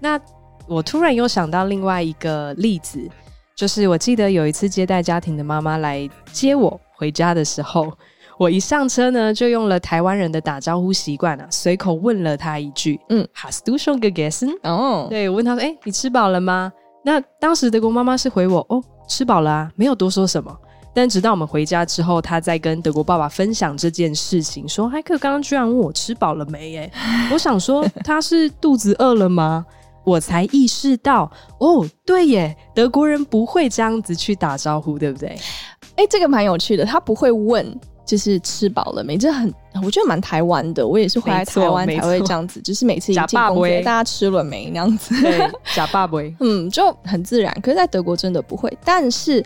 [0.00, 0.20] 那
[0.66, 3.00] 我突然又想到另外一个例子，
[3.54, 7.92] 就是我记得有一次接待家庭的妈妈来接我回家的时候。
[8.42, 16.72] 我一上车呢，就用了台湾人的打招呼习惯啊，随口问了他一句：“嗯，Hast du schon gegessen？” 哦，对，我问他说：“哎、欸，你吃饱了吗？”
[17.06, 20.52] 那当时德国妈妈是回我：“哦，吃饱了啊，没有多说什么。”
[20.92, 26.90] 但直到我们回家之后，他在跟德国爸爸分享这件事情，说：“海克刚刚居然问我吃饱了没？”哎，
[27.32, 29.64] 我想说他是肚子饿了吗？
[30.04, 35.28] 我才意识到，哦，对耶，德国人不会这样子去打招呼，对不对？
[35.94, 37.78] 哎、欸，这个蛮有趣的，他不会问。
[38.04, 39.16] 就是吃饱了没？
[39.16, 40.86] 这很，我觉得蛮台湾的。
[40.86, 45.14] 我也是回来台湾才会这样子，就是每次一进公司，大家吃了没那样子。
[45.22, 47.52] 对， 假爸爸，嗯，就很自然。
[47.62, 48.70] 可是，在德国真的不会。
[48.84, 49.44] 但是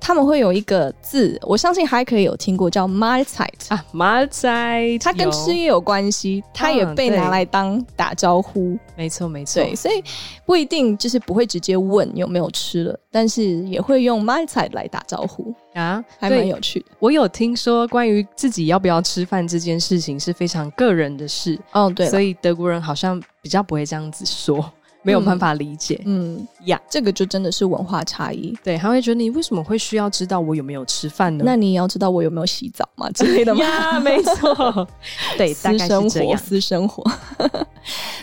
[0.00, 8.78] 他们会有一个字，我相信还可以有听过，叫 Mahlzeit 啊，Mahlzeit，它跟吃也有关系，它也被拿来当打招呼。
[8.96, 9.62] 没错，没错。
[9.62, 10.02] 对，所以
[10.44, 15.54] 不一定就是不会直接问有没有吃了，但是也会用 Mahlzeit 来打招呼。
[15.74, 16.86] 啊，还蛮有趣的。
[16.98, 21.58] 我有听说关于自己要不要吃饭这件事情是非常个人的事。
[21.72, 24.64] 哦，对，所以德国人好像比较不会这样子说，
[25.02, 26.00] 没有办法理解。
[26.06, 28.56] 嗯呀，yeah, 这个就真的是文化差异。
[28.64, 31.44] 对，他会觉得你为什么会需要知道我有没有吃饭呢？
[31.46, 33.10] 那你也要知道我有没有洗澡吗？
[33.10, 33.60] 之类的吗？
[33.64, 34.88] 呀，没错。
[35.36, 37.04] 对，私生活，私生活。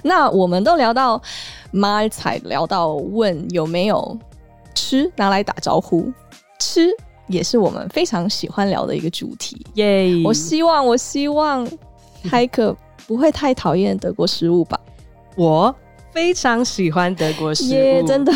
[0.03, 1.21] 那我们都聊到
[1.71, 4.17] Mahlzeit，聊到问有没有
[4.73, 6.11] 吃，拿来打招呼，
[6.59, 6.89] 吃。
[7.27, 11.67] 也是我们非常喜欢聊的一个主题，耶、我希望，我希望
[12.29, 12.75] 海可
[13.07, 14.79] 不会太讨厌德国食物吧？
[15.35, 15.73] 我
[16.11, 18.31] 非常喜欢德国食物，yeah, 真的，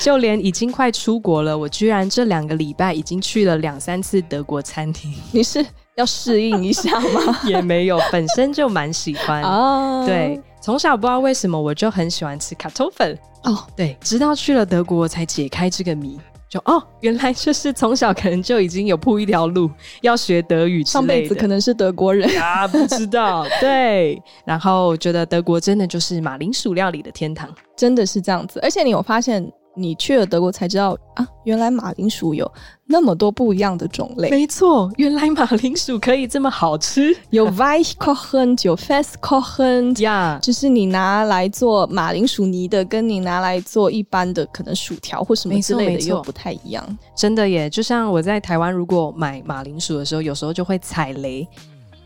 [0.00, 5.12] 就连已经快出国了，我居然这两个礼拜已经去了两三次德国餐厅。
[5.32, 5.64] 你是
[5.96, 7.40] 要适应一下吗？
[7.48, 10.00] 也没有，本身就蛮喜欢哦。
[10.00, 10.06] Oh.
[10.06, 13.50] 对，从小不知道为什么我就很喜欢吃卡托粉哦。
[13.50, 13.58] Oh.
[13.74, 16.20] 对，直到去了德国才解开这个谜。
[16.48, 19.70] 就哦，原来就是从小可能就已经有铺一条路
[20.02, 23.46] 要学德语，上辈子可能是德国人 啊，不知道。
[23.60, 28.58] 对，然后觉得德国真的就是马铃薯料理的天堂，真的是这样子。
[28.62, 29.46] 而且你有发现？
[29.78, 32.50] 你去了德国才知道啊，原来马铃薯有
[32.84, 34.28] 那么多不一样的种类。
[34.30, 46.84] 没错，原来马铃薯可以这么好吃，有 Weichkochen，有 Festkochen，呀，就是你拿来做马铃薯泥的，跟你拿来做一般的可能薯条或什么之类的又不太一样。
[47.14, 51.46] 真的耶，就像我在台湾如果买马铃薯的时候，有时候就会踩雷。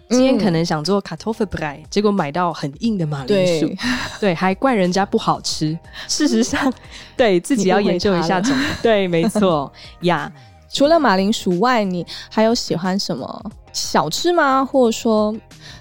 [0.08, 3.78] 今天可能想做 Kartoffelbrei，结果买到很硬的马铃薯，对，
[4.20, 5.78] 对，还怪人家不好吃。
[6.06, 6.72] 事实上，
[7.16, 8.54] 对自己要研究一下种。
[8.82, 9.72] 对，没错
[10.02, 10.30] 呀。
[10.34, 14.64] Yeah, 除了马铃薯外，你还有喜欢什么小吃吗？
[14.64, 15.34] 或者说，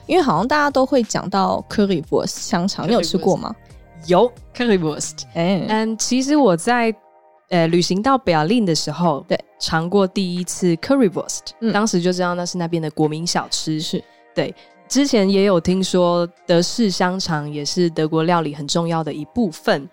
[0.05, 3.55] 因为好像大家都会讲到 Currywurst 香肠，你有吃过吗？
[4.07, 5.23] 有 Currywurst。
[5.33, 6.93] 嗯，嗯，其实我在
[7.51, 13.79] 呃旅行到 Berlin 的时候，对，尝过第一次 Currywurst，嗯，当时就知道那是那边的国民小吃。
[13.79, 14.03] 是。
[14.33, 14.55] 对，
[14.87, 19.87] 之前也有听说德式香肠也是德国料理很重要的一部分，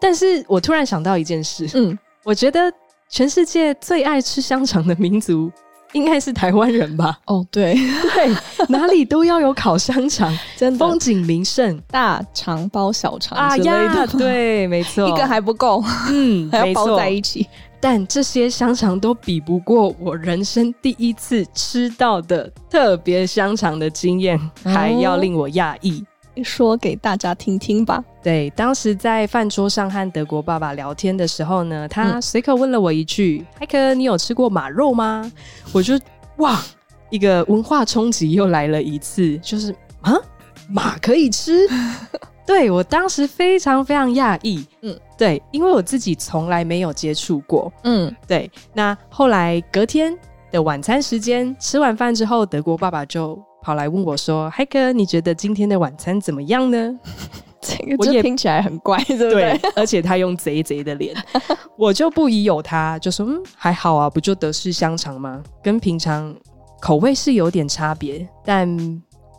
[0.00, 2.72] 但是我突然想到一件事，嗯，我觉得
[3.10, 5.52] 全世界最爱吃香肠的民族
[5.94, 7.18] 应该是台湾人吧？
[7.26, 8.36] 哦，对对，
[8.68, 17.46] 哪里都要有烤香肠， 真的风景名胜，大肠包小肠啊呀，对，没错，一个还不够，嗯， 还要包在一起。
[17.80, 26.02] 但这些香肠都比不过我人生第一次吃到的特别香肠的经验，还要令我讶异。
[26.42, 28.02] 说给大家听听吧。
[28.24, 35.30] 对，当时在饭桌上和德国爸爸聊天的时候呢，他随口问了我一句：“海克，你有吃过马肉吗？”
[35.72, 35.92] 我就
[36.38, 36.58] 哇，
[37.10, 40.14] 一个文化冲击又来了一次，就是啊，
[40.70, 41.68] 马可以吃。
[42.46, 48.50] 对，我当时非常非常讶异，嗯，对，因为我自己从来没有接触过，嗯，对。
[48.72, 50.16] 那后来隔天
[50.50, 56.98] 的晚餐时间，吃完饭之后，德国爸爸就跑来问我说：“嗨哥，你觉得今天的晚餐怎么样呢？”
[57.64, 59.58] 这个我也听起来很怪， 对不对？
[59.58, 61.16] 对，而且他用贼贼的脸，
[61.78, 65.42] 我就不疑有他，就说：“嗯，还好啊，不就德式香肠吗？
[65.62, 66.34] 跟平常
[66.80, 68.68] 口味是有点差别，但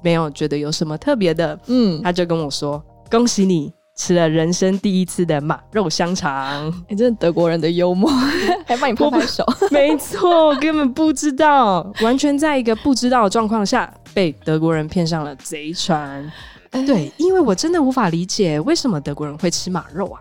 [0.01, 2.83] 没有觉得有什么特别的。”嗯，他就跟我说。
[3.11, 6.65] 恭喜你吃了人生第一次的马肉香肠！
[6.89, 8.11] 你、欸、这是德国人的幽默，
[8.65, 9.45] 还帮你拍拍手。
[9.69, 16.29] 没错，根本不知道，完全在一个不知道的状况下被德国人骗上了贼船。
[16.75, 20.19] 欸、对，因为我真的无法理解为什么德国人会吃马肉啊。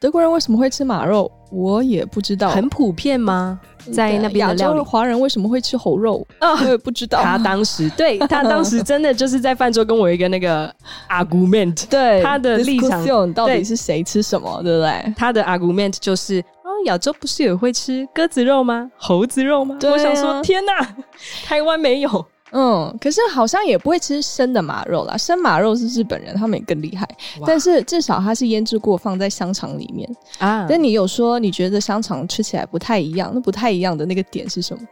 [0.00, 1.30] 德国人为什么会吃马肉？
[1.52, 3.60] 我也不知道，很普遍吗？
[3.92, 6.26] 在那边的料理，亚洲华人为什么会吃猴肉？
[6.40, 7.20] 啊，我也不知道。
[7.22, 10.74] 他当时对他当时真的就是在饭桌跟我一个那个
[11.08, 15.14] argument， 对他的立场到底是谁吃什么，对不对？
[15.16, 18.90] 他的 argument 就是啊，亚洲不是也会吃鸽子肉吗？
[18.96, 19.78] 猴子肉吗？
[19.84, 20.96] 我想说，天哪，
[21.46, 22.26] 台湾没有。
[22.52, 25.16] 嗯，可是好像也不会吃生的马肉啦。
[25.16, 27.08] 生马肉是日本人，他们也更厉害。
[27.46, 30.66] 但是至少它是腌制过，放在香肠里面啊。
[30.68, 34.82] 但你有说你觉得香肠吃起来不太一样，那不太一样的那个点是什么？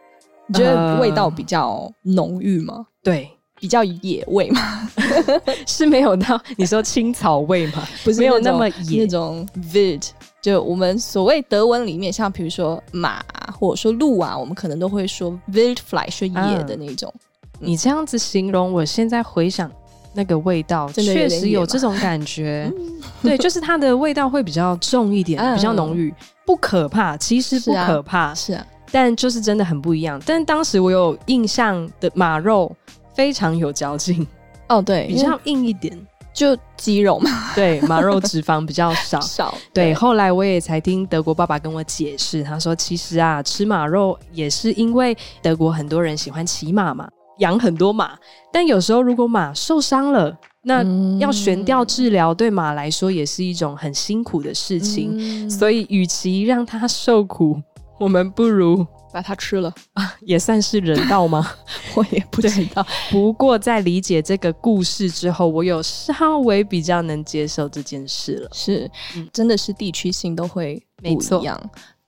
[0.47, 2.87] 你觉得味道比较浓郁吗？
[3.03, 4.91] 对，比较野味吗？
[5.67, 7.87] 是没有到你说青草味吗？
[8.03, 10.09] 不是没有那么野那种 Wild，
[10.41, 17.13] 就我们所谓德文里面，像比如说马或者说鹿啊，我们可能都会说 Wildfleisch 是野的那种。
[17.15, 17.29] 啊
[17.61, 19.71] 你这样子形容，我现在回想
[20.15, 22.73] 那个味道，确实有这种感觉。
[23.23, 26.13] 对，就是它的味道会比较重一点，比较浓郁，
[26.47, 30.21] 不可怕，其实不可怕，是啊，但就是真的很不一样。
[30.25, 32.75] 但当时我有印象的马肉
[33.15, 34.27] 非常有嚼劲，
[34.69, 35.97] 哦，对，比较硬一点，
[36.33, 39.55] 就肌肉嘛，对，马肉脂肪比较少， 少。
[39.75, 47.07] 对，后来我也才听德国爸爸跟我解释，他说其实啊，吃马肉也是因为德国很多人喜欢骑马嘛。
[47.41, 48.17] 养很多马，
[48.51, 50.83] 但有时候如果马受伤了，那
[51.19, 55.15] 要悬吊治疗，对马来说也是一种很辛苦的事情。
[55.19, 57.61] 嗯、所以，与其让它受苦，
[57.99, 61.51] 我们不如把它吃了啊， 也算是人道吗？
[61.97, 62.87] 我也不知道。
[63.11, 68.49] 不过，在理解这个故事之后，我有稍微比较能接受这件事了。
[68.53, 71.59] 是，嗯、真的是地区性都会不一样。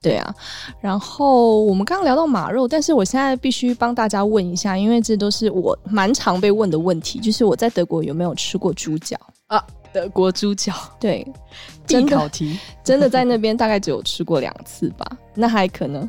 [0.02, 0.34] 对啊，
[0.80, 9.64] 然后我们刚刚聊到马肉，但是我现在必须帮大家问一下，因为这都是我蛮常被问的问题，就是我在德国有没有吃过猪脚啊？
[9.92, 11.26] 德国猪脚，对，
[11.86, 15.06] 必考题， 真的在那边大概只有吃过两次吧？
[15.34, 16.08] 那还可能。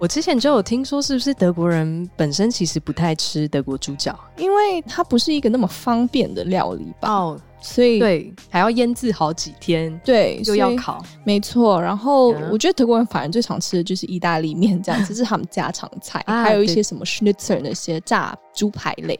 [0.00, 7.12] 我之前就有听说，是不是德国人本身其实不太吃德国猪脚，因为它不是一个那么方便的料理吧？
[7.12, 11.80] 哦，所以对还要腌制好几天，对，又要烤，没错。
[11.80, 19.18] 然后我觉得德国人反而最常吃的就是意大利面这样子，这 是他们家常菜，啊、还有一些什么 schnitzer 那些炸猪排类。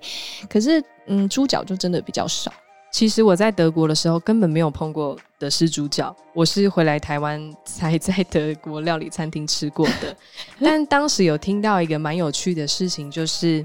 [0.48, 2.52] 可是，嗯，猪脚就真的比较少。
[2.90, 10.16] 其实我在德国的时候根本没有碰过德式猪脚，我是回来台湾才在德国料理餐厅吃过的。
[10.58, 13.64] 但当时有听到一个蛮有趣的事情，就是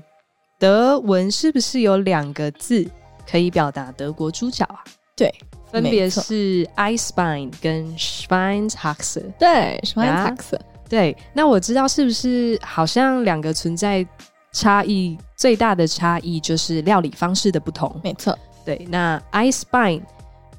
[0.59, 2.86] 德文是不是有两个字
[3.30, 4.84] 可以表达德国猪脚啊？
[5.15, 5.34] 对，
[5.71, 9.24] 分别是 Eisbein 跟 Schweinshaxe。
[9.38, 10.59] 对，Schweinshaxe。
[10.89, 14.05] 对，那我知道是不是好像两个存在
[14.51, 17.99] 差异，最大的差异就是料理方式的不同。
[18.03, 18.38] 没错。
[18.65, 20.01] 对，那 Eisbein，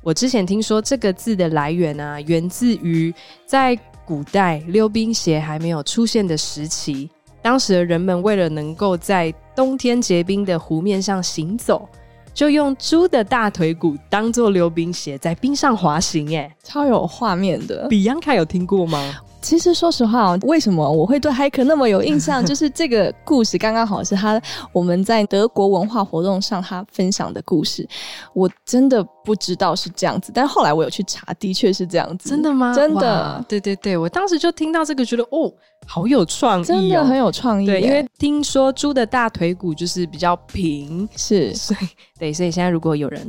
[0.02, 3.14] 我之前听说这个字的来源啊，源自于
[3.46, 7.08] 在古代溜冰鞋还没有出现的时期，
[7.40, 11.88] 当时的人们为了能够在冬天结冰的湖面上行走，
[12.35, 17.89] 就用猪的大腿骨当做溜冰鞋，在冰上滑行，哎，超有画面的。
[17.89, 19.14] Bianca 有听过吗？
[19.45, 22.42] 其实说实话，为什么我会对 Heike 那么有印象？
[22.42, 24.40] 就是这个故事刚刚好是他
[24.72, 27.86] 我们在德国文化活动上他分享的故事。
[28.32, 32.30] 我真的不知道是这样子，但后来我有去查，的确是这样子。
[32.30, 32.74] 真的吗？
[32.74, 33.45] 真的。
[33.47, 35.53] 对对对，我当时就听到这个，觉得哦，
[35.86, 37.66] 好有创意哦，真的很有创意。
[37.66, 41.86] 对，因为听说猪的大腿骨就是比较平，是，所以
[42.18, 43.20] 对，所以现在如果有人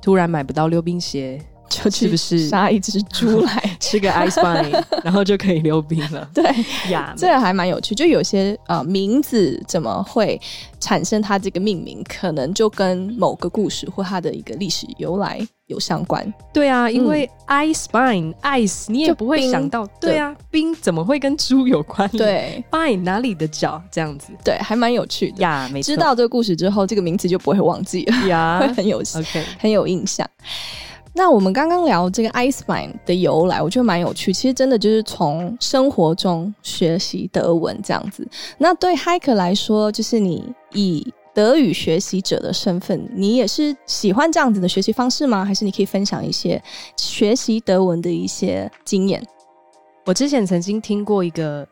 [0.00, 1.38] 突然买不到溜冰鞋。
[1.68, 6.28] 就去不是杀一只猪来 吃个 Eisbein， 然后就可以溜冰了？
[6.34, 6.44] 对
[6.90, 7.94] 呀，这个还蛮有趣。
[7.94, 10.40] 就有些呃名字怎么会
[10.80, 16.32] 产生它这个命名，可能就跟某个故事或它的一个历史由来有相关。
[16.52, 22.08] 对啊，因为 Eisbein ice 你也不会想到，对啊，冰怎么会跟猪有关？
[22.10, 24.32] 对，bein 哪里的脚这样子？
[24.44, 25.68] 对，还蛮有趣的呀。
[25.72, 30.26] 没错，知道这个故事之后，这个名字就不会忘记了呀， 会很有 OK，很有印象。
[31.18, 34.32] 那我们刚刚聊这个 Eisbein 的由来，我觉得蛮有趣。
[34.32, 38.24] 其实真的就是从生活中学习德文这样子。
[38.56, 40.44] 那对 Heike 来说，就是你
[40.74, 45.44] 以德语学习者的身份，你也是喜欢这样子的学习方式吗？
[45.44, 46.62] 还是你可以分享一些
[46.96, 49.20] 学习德文的一些经验？
[50.06, 51.66] 我之前曾经听过一个。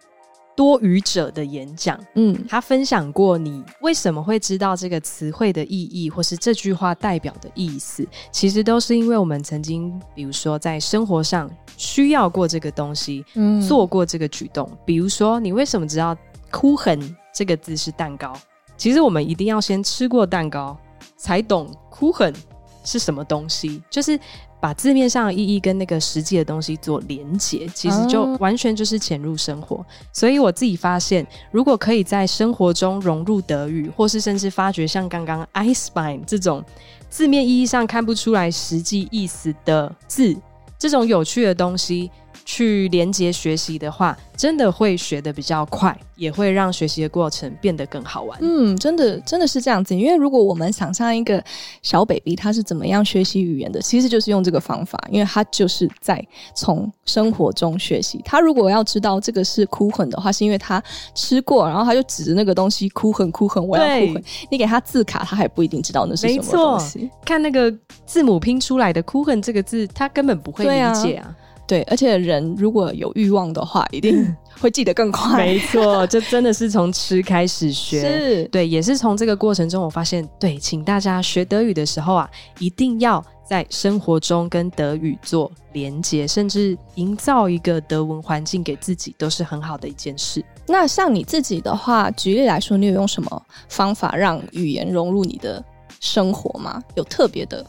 [0.56, 14.66] 多语者的演讲，嗯，他分享过你为什么会知道这个词汇的意义，或是这句话代表的意思，其实都是因为我们曾经，比如说在生活上需要过这个东西，嗯，做过这个举动。
[14.84, 16.16] 比如说，你为什么知道
[16.50, 18.32] “Kuchen” 这个字是蛋糕？
[18.78, 20.76] 其实我们一定要先吃过蛋糕，
[21.18, 22.34] 才懂 “Kuchen”
[22.82, 24.18] 是什么东西，就是。
[24.66, 29.86] 把字面上的意义跟那个实际的东西做连结，其实就完全就是潜入生活。
[30.12, 36.64] 所以我自己发现，如果可以在生活中融入德语，或是甚至发掘像刚刚 Eisbein 这种
[37.08, 40.36] 字面意义上看不出来实际意思的字，
[40.76, 42.10] 这种有趣的东西。
[42.46, 48.38] 去连接学习的话，真的会学的比较快，也会让学习的过程变得更好玩。
[48.40, 49.94] 嗯，真的真的是这样子。
[49.94, 51.42] 因为如果我们想象一个
[51.82, 56.24] 小 baby 他是怎么样学习语言的，其实就是用这个方法，因为他就是在
[56.54, 58.22] 从生活中学习。
[58.24, 60.80] 他如果要知道这个是 Kuchen 的话，是因为他
[61.16, 64.22] 吃过，然后他就指着那个东西 Kuchen Kuchen，我要 Kuchen。
[64.52, 67.10] 你给他字卡，他还不一定知道那是什么东西。
[67.24, 67.74] 看那个
[68.06, 71.34] 字母拼出来的 Kuchen 这个字，他根本不会理解啊。
[71.66, 75.36] 对，而且人如果有欲望的话，一定会记得更快。
[75.36, 78.00] 没错，这真的是从吃开始学。
[78.00, 90.44] 是，对，也是从这个过程中，我发现，对，请大家学德语的时候啊，一定要在生活中跟德语做连接，甚至营造一个德文环境给自己，都是很好的一件事。
[90.68, 95.64] 那像你自己的话，举例来说，你有用什么方法让语言融入你的
[95.98, 96.80] 生活吗？
[96.94, 97.66] 有特别的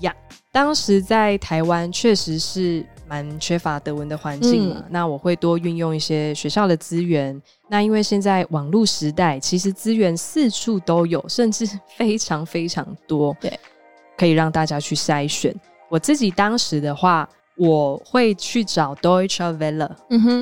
[0.00, 2.84] 呀？Yeah, 当时在台湾确实是。
[3.10, 7.42] 蛮缺乏德文的环境嘛，嗯、那我会多运用一些学校的资源。
[7.68, 13.58] 那因为现在网络时代，其实资源四处都有，甚至非常非常多，对，
[14.16, 15.52] 可以让大家去筛选。
[15.88, 19.90] 我自己当时的话，我会去找 Deutsche Welle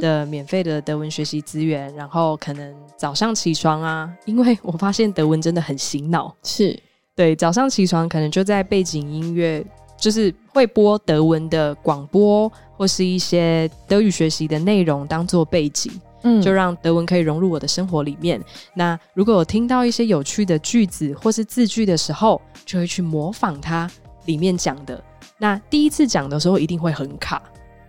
[0.00, 6.78] 的免费的德文学习资源，嗯、然后可能早上起床啊，因为我发现德文真的很醒脑，是
[7.16, 9.64] 对，早上起床可能就在背景音乐。
[9.98, 15.92] 就是会播德文的广播，或是一些德语学习的内容当做背景，
[16.22, 18.40] 嗯，就让德文可以融入我的生活里面。
[18.74, 23.90] 那如果我听到一些有趣的句子或是字句的时候，就会去模仿它
[24.26, 25.02] 里面讲的。
[25.36, 27.42] 那第一次讲的时候一定会很卡，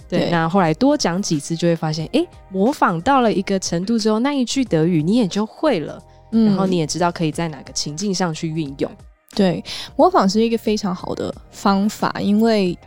[0.08, 0.20] 对。
[0.20, 6.02] 对，那后来多讲几次就会发现，诶，模仿到了一个程度之后，那一句德语你也就会了，
[6.32, 8.92] 嗯，然后你也知道可以在哪个情境上去运用。
[9.36, 9.64] 对，
[9.96, 12.78] 模仿是一个非常好的方法，因为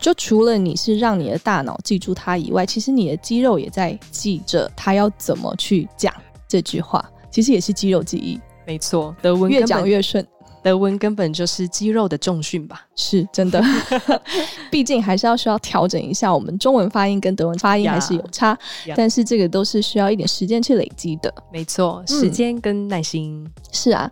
[0.00, 6.14] 就除了你是让你的大脑记住它以外，其实你的肌肉也在记着它要怎么去讲
[6.46, 8.40] 这句话，其实也是肌肉记忆。
[8.64, 10.26] 没错，德文越讲越顺。
[10.60, 12.84] 德文根本就是肌肉的重训吧？
[12.96, 13.62] 是真的，
[14.70, 18.52] 毕竟还是要需要调整一下，我们中文发音跟德文发音还是有差
[18.84, 18.94] ，yeah, yeah.
[18.96, 21.32] 但是这个都是需要一点时间去累积的。
[21.52, 23.42] 没错，时间跟耐心。
[23.44, 24.10] 嗯、是啊，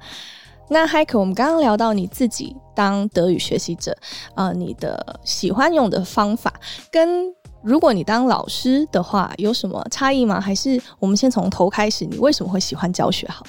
[0.68, 3.96] 那 Heike，我们刚刚聊到你自己当德语学习者，
[4.34, 6.52] 呃，你的喜欢用的方法，
[6.90, 10.40] 跟如果你当老师的话，有什么差异吗？
[10.40, 13.28] 还是我们先从头开始，你为什么会喜欢教学？
[13.28, 13.44] 好，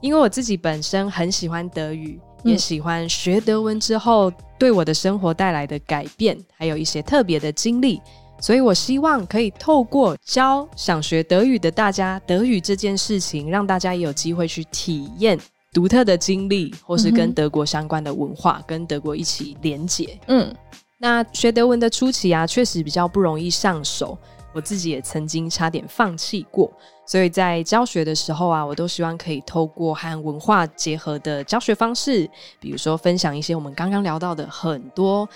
[0.00, 2.20] 因为我自己本身很喜欢德语。
[2.42, 8.00] 也喜欢学德文之后对我的生活带来的改变，还有一些特别的经历，
[8.40, 15.38] 所以我希望可以透过教想学德语的大家德语这件事情，让大家也有机会去体验
[15.72, 20.18] 独特的经历，或是跟德国相关的文化，嗯、跟德国一起连结。
[20.26, 20.54] 嗯，
[20.98, 24.18] 那学德文的初期啊，确实比较不容易上手。
[24.52, 26.68] 我自己也曾经差点放弃过，
[27.06, 35.28] 所以在教学的时候啊，我都希望可以透过和文化结合的教学方式，比如说分享一些我们刚刚聊到的很多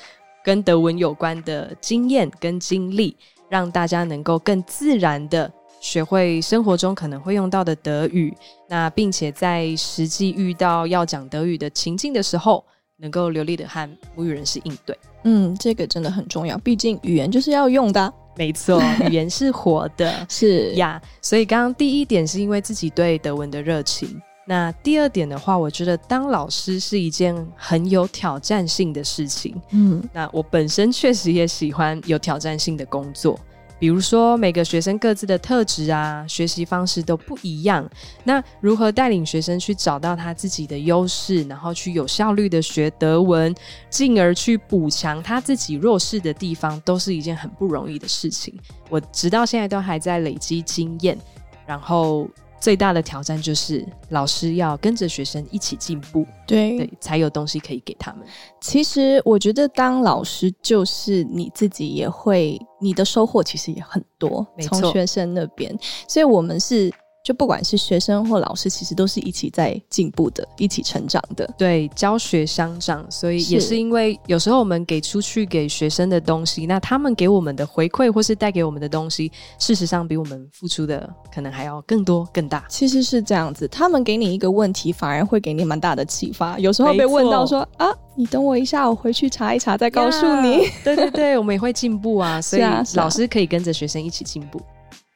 [0.45, 3.17] 跟德文有关的经验跟经历，
[3.49, 5.49] 让大家能够更自然的
[5.85, 8.35] 学会生活中可能会用到的德语，
[8.71, 12.65] 那并且在实际遇到要讲德语的情境的时候，
[12.97, 14.99] 能够流利的和母语人士应对。
[15.25, 18.11] 嗯，这个真的很重要，毕竟语言就是要用的。
[18.35, 20.99] 没错，语言是活的， 是呀。
[20.99, 24.19] Yeah, 所以刚刚第一点是因为自己对德文的热情。
[24.47, 29.55] 那第二点的话，我觉得当老师是一件很有挑战性的事情。
[29.73, 33.39] 嗯，那我本身确实也喜欢有挑战性的工作。
[33.85, 37.87] 比如说，每个学生各自的特质啊，学习方式都不一样。
[38.25, 43.55] 那如何带领学生去找到他自己的优势，然后去有效率的学德文，
[43.91, 48.59] 进而去补强他自己弱势的地方，都是一件很不容易的事情。
[48.89, 51.19] 我直到现在都还在累积经验，
[51.67, 52.27] 然后。
[52.65, 58.27] 最大的挑战就是老师要跟着学生一起进步，对，对，才有东西可以给他们。
[58.59, 65.77] 其实我觉得当老师就是你自己也会，你的收获其实也很多，从学生那边，
[66.09, 66.91] 所以我们是。
[67.25, 71.49] 就不管是学生或老师，其实都是一起在进步的，一起成长的。
[71.57, 82.63] 对，教学相长，所以也是因为有时候我们给出去给学生的东西，那他们给我们的回馈或是带给我们的东西，事实上比我们付出的可能还要更多更大。
[82.69, 86.59] 其实是这样子，他们给你一个问题，反而会给你蛮大的启发。
[86.59, 90.59] 有时候被问到说啊，你等我一下，我回去查一查再告诉你。
[90.59, 92.63] Yeah, 对对对，我们也会进步啊，所以
[92.97, 94.61] 老师可以跟着学生一起进步。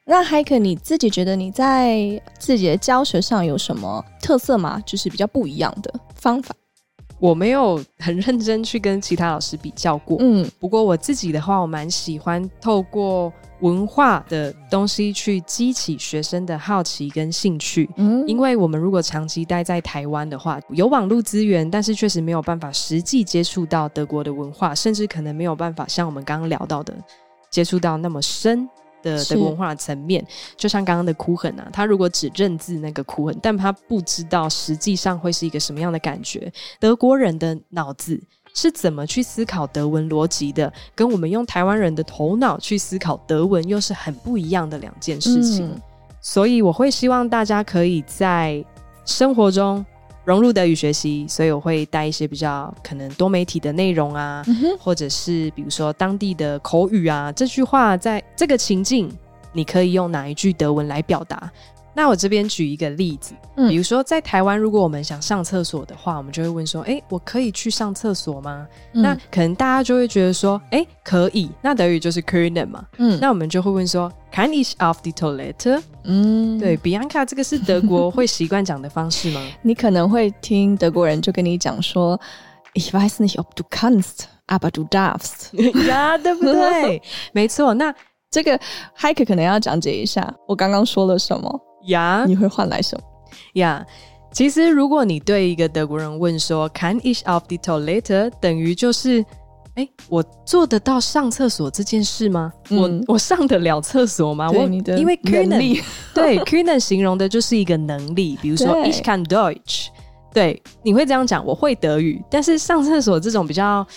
[0.09, 4.81] 那 Heike，你自己觉得你在自己的教学上有什么特色吗？
[4.83, 6.55] 就是比较不一样的方法。
[7.19, 17.87] 我没有很认真去跟其他老师比较过，嗯，不过我自己的话，我蛮喜欢透过文化的东西去激起学生的好奇跟兴趣。
[17.97, 26.95] 嗯，因为我们如果长期待在台湾的话，有网络资源，但是确实没有办法实际接触到德国的文化，甚至可能没有办法像我们刚刚聊到的
[27.51, 28.67] 接触到那么深。
[29.01, 30.25] 的德国文化层面，
[30.57, 36.51] 就像刚刚的哭痕啊，他如果只认字那个哭痕，但他不知道实际上会是一个什么样的感觉。
[36.79, 38.19] 德国人的脑子
[38.53, 45.67] 是怎么去思考德文逻辑的，跟我们用台湾人的头脑去思考德文又是很不一样的两件事情。
[45.67, 45.81] 嗯。
[46.21, 48.63] 所以我会希望大家可以在
[49.05, 49.85] 生活中。
[50.29, 59.11] 融入德语学习，所以我会带一些比较可能多媒体的内容啊，嗯、或者是比如说当地的口语啊，这句话在这个情境，
[59.53, 61.49] 你可以用哪一句德文来表达？
[61.95, 72.85] 那我这边举一个例子，嗯、比如说在台湾，如果我们想上厕所的话，我们就会问说：“哎，我可以去上厕所吗？”嗯、那可能大家就会觉得说：“哎，可以。”那德语就是 “können” 嘛。
[72.99, 79.41] 嗯，那我们就会问说：“Kann ich auf die Toilette？” 嗯，对，Bianca，这个是德国会习惯讲的方式吗？
[79.61, 82.19] 你可能会听德国人就跟你讲说
[82.73, 85.53] ：“Ich weiß nicht, ob du kannst, aber du darfst。”
[85.87, 87.01] 呀，对不对？
[87.33, 87.73] 没错。
[87.73, 87.93] 那
[88.31, 88.59] 这个
[88.97, 91.61] Heike 可能要讲解一下，我刚刚说了什么。
[91.87, 93.03] 呀，你会换来什么？
[93.53, 93.85] 呀，
[94.31, 99.25] 其实如果你对一个德国人问说 “Kann ich auf die Toilette”，等于就是，
[99.79, 102.51] 哎，我做得到上厕所这件事吗？
[102.69, 104.51] 嗯、我我上得了厕所吗？
[104.51, 105.81] 我你的因为 können
[106.13, 109.87] 对 können 形容的就是一个能力， 比如说 Ich kann Deutsch，
[110.33, 113.87] 对，你会这样讲，我会德语，但是上厕所这种比较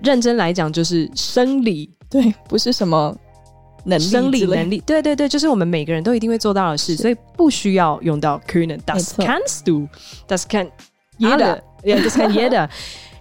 [0.00, 3.16] 认真来讲，就是生理，对，不是什么。
[3.88, 8.80] 能力生理能力，对对对，就是我们每个人都一定会做到的事，所以不需要用到 können。
[8.80, 10.68] Das kannst du，das kann
[11.20, 12.68] jeder，das kann jeder，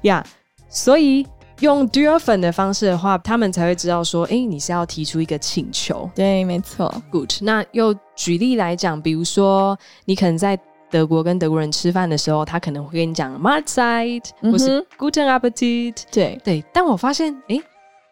[0.01, 0.25] 呀，
[0.67, 1.27] 所以
[1.61, 6.09] 用 dürfen 的方式的话，他们才会知道说，哎，你是要提出一个请求。
[6.13, 6.93] 对，没错。
[7.09, 7.31] Good。
[7.41, 16.03] 那又举例来讲，比如说你可能在德国跟德国人吃饭的时候，他可能会跟你讲 Mahlzeit，或是 Guten Appetit。
[16.11, 17.61] 对对，但我发现，哎，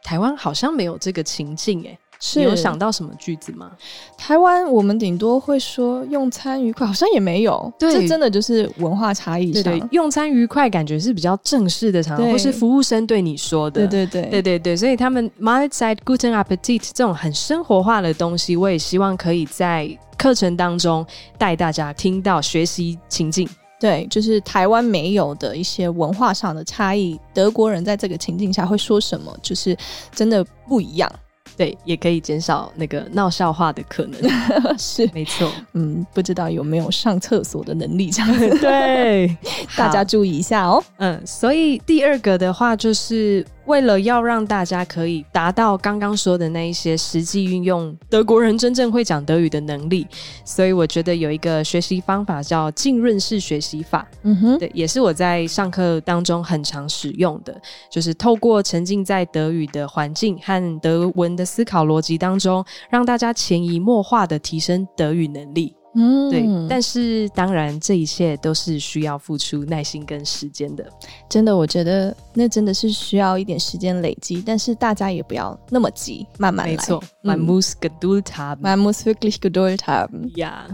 [0.04, 1.98] 台湾好像没有这个情境，哎。
[2.26, 3.69] 是你有想到什么句子吗？
[4.17, 7.71] 台湾我们顶多会说用餐愉快，好像也没有。
[7.78, 9.61] 对，这真的就是文化差异上。
[9.61, 13.86] 对，对，用餐愉快感觉是比较正式的场合，或是服务生对你说的。
[13.86, 21.05] 对对对对对对，所以他们 my side Guten Appetit 这种很生活化的东西，我也希望可以在课程当中
[21.38, 23.49] 带大家听到学习情境。
[23.82, 29.76] 对，就是台湾没有的一些文化上的差异，德国人在这个情境下会说什么，就是
[30.15, 31.11] 真的不一样。
[31.56, 34.20] 对，也可以减少那个闹笑话的可能，
[34.78, 35.52] 是没错。
[35.74, 38.39] 嗯，不知道有没有上厕所的能力这样？
[38.60, 39.38] 对，
[39.78, 40.84] 大家注意一下哦。
[40.98, 43.46] 嗯，所以第二个的话就是。
[43.66, 50.05] 为了要让大家可以达到刚刚说的那一些实际运用德国人真正会讲德语的能力，
[50.43, 54.05] 所以我觉得有一个学习方法叫浸润式学习法。
[54.24, 57.55] 嗯哼，对，也是我在上课当中很常使用的，
[57.89, 65.74] 就是透过沉浸在德语的环境和德文的思考逻辑当中，让大家潜移默化的提升德语能力。
[65.96, 70.84] 嗯，对，但是当然，这一切都是需要付出耐心跟时间的。
[71.30, 76.72] 真的，我觉得那真的是需要一点时间累积，但是大家也不要那么急，慢慢来。
[76.72, 80.36] 没错，Man muss Geduld haben，Man muss wirklich Geduld haben。
[80.38, 80.66] 呀，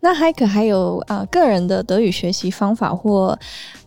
[0.00, 3.38] 那 Heike 还有啊、呃，个人的德语学习方法或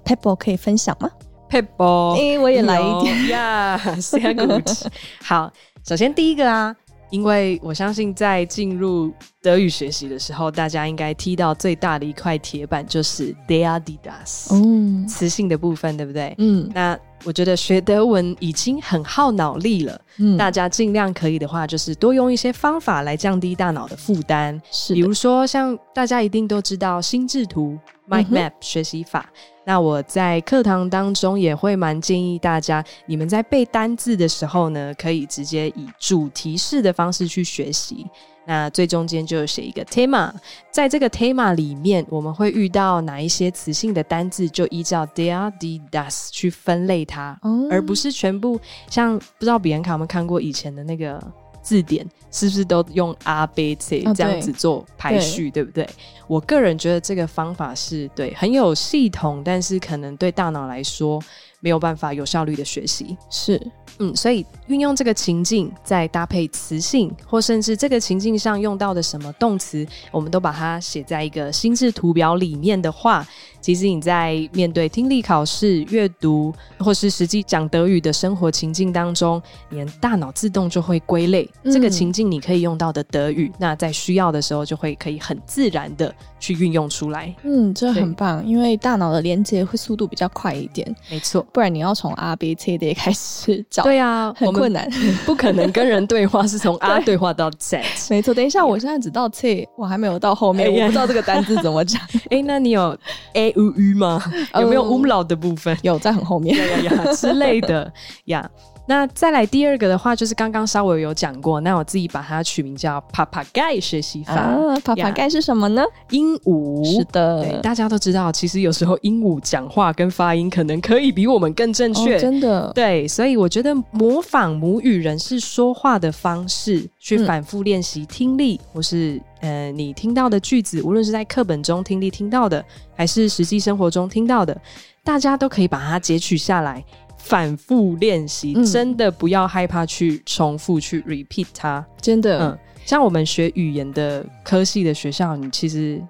[0.06, 1.10] p e p b l e 可以分享吗
[1.50, 4.88] ？Pebble，哎，我也来一点呀，sehr gut。
[5.22, 5.52] 好，
[5.86, 6.74] 首先第一个啊。
[7.10, 16.36] 因为我相信，在进入德语学习的时候，大家应该踢到最大的一块铁板就是 der die das，嗯，词性的部分，对不对？
[16.38, 29.30] 嗯，那我觉得学德文已经很耗脑力了，嗯，大家尽量可以的话，就是多用一些方法来降低大脑的负担，是，比如说像大家一定都知道心智图 mind map 学习法。
[29.70, 38.04] 那我在课堂当中也会蛮建议大家，你们在背单字的时候呢，可以直接以主题式的方式去学习。
[38.48, 40.34] 那最中间就写一个 Thema，
[40.72, 48.60] 在这个 Thema 里面，我们会遇到哪一些词性的单字，就依照 der die das 去分类它，哦、而不是全部
[48.90, 51.22] 像不知道比安卡有没有看过以前的那个。
[51.70, 55.88] 字典是不是都用 R、B、C 这样子做排序，对不对？
[56.26, 61.22] 我个人觉得这个方法是对，很有系统，但是可能对大脑来说
[61.60, 63.16] 没有办法有效率的学习。
[63.30, 63.62] 是，
[64.00, 73.26] 嗯，所以运用这个情境，再搭配词性，或甚至这个情境上用到的什么动词，我们都把它写在一个心智图表里面的话。
[73.62, 83.52] 其实你在面对听力考试、阅读，或是实际讲德语的生活情境当中，你的大脑自动就会归类、嗯、这个情境你可以用到的德语。
[83.60, 87.36] 那在需要的时候，就会可以很自然的去运用出来。
[87.44, 90.96] 嗯，这很棒，因为大脑的连接会速度比较快一点。
[91.12, 94.88] 没错，不然你要从 A B C D 开始找，对啊，很困难，
[95.26, 97.82] 不可能跟人对话是从 啊对话到 Z。
[98.10, 102.00] 没错，等一下，我现在只到 C，我还没有到后面，哎、我不知道这个单字怎么讲。
[102.30, 102.96] 哎，那你有
[103.34, 104.22] A？u u 吗？
[104.60, 105.76] 有没有 umlaut 的部分？
[105.82, 106.56] 有，在很后面。
[106.56, 107.92] 呀呀呀之类的
[108.26, 108.48] 呀。
[108.90, 114.34] 那再来第二个的话，就是刚刚稍微有讲过，那我自己把它取名叫 Papagei 学习法。
[114.34, 115.84] 啊，Papagei 是什么呢？
[116.10, 116.84] 鹦鹉。
[116.84, 122.18] 是的，对，大家都知道，其实有时候鹦鹉讲话跟发音可能可以比我们更正确。
[122.18, 122.72] 哦，真的。
[122.74, 132.66] 对，所以我觉得模仿母语人士说话的方式，去反复练习听力，嗯、或是呃你听到的句子，无论是在课本中听力听到的，
[132.96, 134.60] 还是实际生活中听到的，
[135.04, 136.84] 大家都可以把它截取下来。
[137.20, 141.86] 反复练习，嗯、真的不要害怕去重复去 repeat 它。
[142.02, 146.02] 真的，嗯，像我们学语言的科系的学校，你其实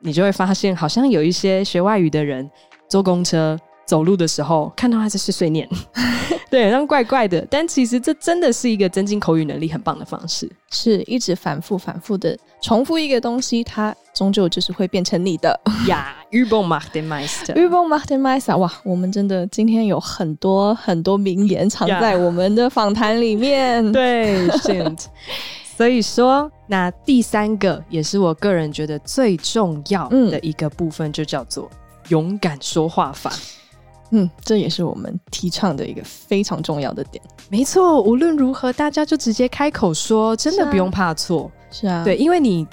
[0.00, 2.50] 你就会发现，好像有一些学外语的人
[2.88, 3.56] 坐公车。
[3.86, 5.66] 走路的时候看到他在碎碎念，
[6.50, 7.40] 对，然后怪怪的。
[7.50, 16.16] 但其实这真的是一个增进口语能力很棒的方式，是一直反复反复的重复一个东西，它终究就是会变成你的呀。
[16.32, 18.56] Übung macht den Meister，Übung macht den Meister。
[18.56, 23.92] 哇，我们真的今天有很多很多名言藏在我们的访谈里面。
[23.92, 24.48] 对，
[25.76, 31.70] 所以说，那第三个也是我个人觉得最重要的一个部分，就叫做
[32.08, 33.32] 勇敢说话法。
[34.10, 37.22] 嗯，这也是我们提倡的一个非常重要的点。
[37.48, 41.48] 没错，无论如何，大家就直接开口说，真的不用怕错。
[41.70, 42.66] 是啊，对，因为你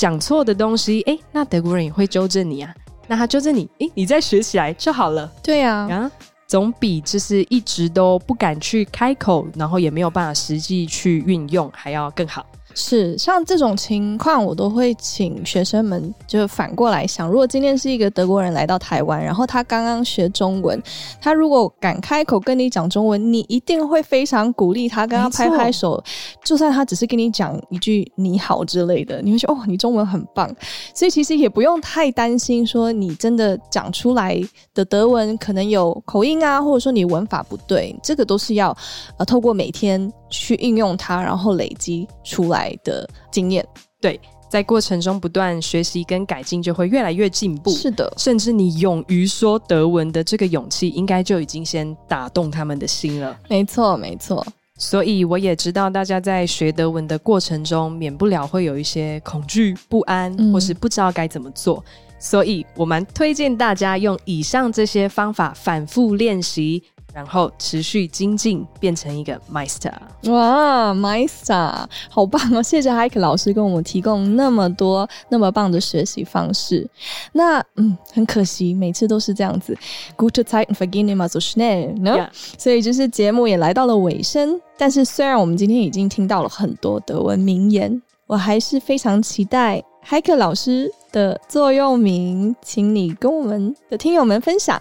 [0.00, 2.74] 讲错的东西，哎，那德国人也会纠正你啊。
[3.06, 5.30] 那他纠正你，哎，你再学起来就好了。
[5.42, 6.10] 对呀，啊，
[6.46, 12.46] 总比就是一直都不敢去开口，然后也没有办法实际去运用，还要更好。
[12.74, 20.80] 是像这种情况，我都会请学生们就反过来想：如果今天是一个德国人来到台湾，然后他刚刚学中文，
[21.20, 26.02] 他如果敢开口跟你讲中文，你一定会非常鼓励他，跟他拍拍手。
[26.44, 30.48] 就算他只是跟你讲一句“你好”之类的，你会说：“哦，你中文很棒。”
[30.94, 34.40] 所以其实也不用太担心，说你真的讲出来
[34.74, 38.76] 的德文可能有口音啊，或者说你文法不对，这个都是要
[39.16, 42.70] 呃透过每天去应用它，然后累积出来。
[42.82, 43.66] 的经验，
[44.00, 44.18] 对，
[44.48, 47.70] 在过程中不断学习跟改进，就会越来越进步。
[47.72, 53.36] 是的，甚至你勇于说德文的这个勇气，应该就已经先打动他们的心了。
[53.48, 54.46] 没错，没错。
[54.78, 61.84] 所以我也知道，大家在学德文的过程中，免不了会有一些恐惧、不安，或是不知道该怎么做。
[61.86, 61.92] 嗯。
[62.18, 66.82] 所以我们推荐大家用以上这些方法反复练习。
[67.12, 69.92] 然后持续精进，变成一个 Meister。
[70.30, 72.62] 哇，Meister，好棒哦！
[72.62, 76.88] 谢谢 Heike 老师跟我们提供那么多那么棒的学习方式。
[77.32, 79.76] 那嗯，很可惜，每次都是这样子
[80.16, 84.60] ，Gute Zeiten vergehen immer so schnell，所以就是节目也来到了尾声。
[84.78, 94.80] 但是虽然我们今天已经听到了很多德文名言，我还是非常期待 Heike 老师的座右铭，请你跟我们的听友们分享。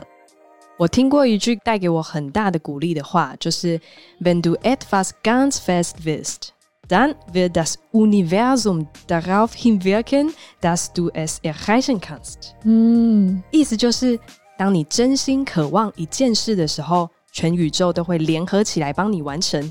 [0.79, 3.77] 我听过一句带给我很大的鼓励的话，就是
[4.21, 6.51] “Wenn du etwas ganz fest willst,
[6.87, 14.17] dann wird das Universum darauf hinwirken, dass du es erreichen kannst。”嗯，意思就是，
[14.57, 19.69] 当你真心渴望一件事的时候，全宇宙都会联合起来帮你完成。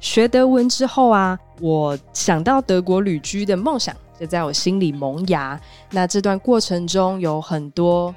[0.00, 5.60] 学德文之后啊，我想到德国旅居的梦想就在我心里萌芽。
[5.92, 8.12] 那这段过程中有很多。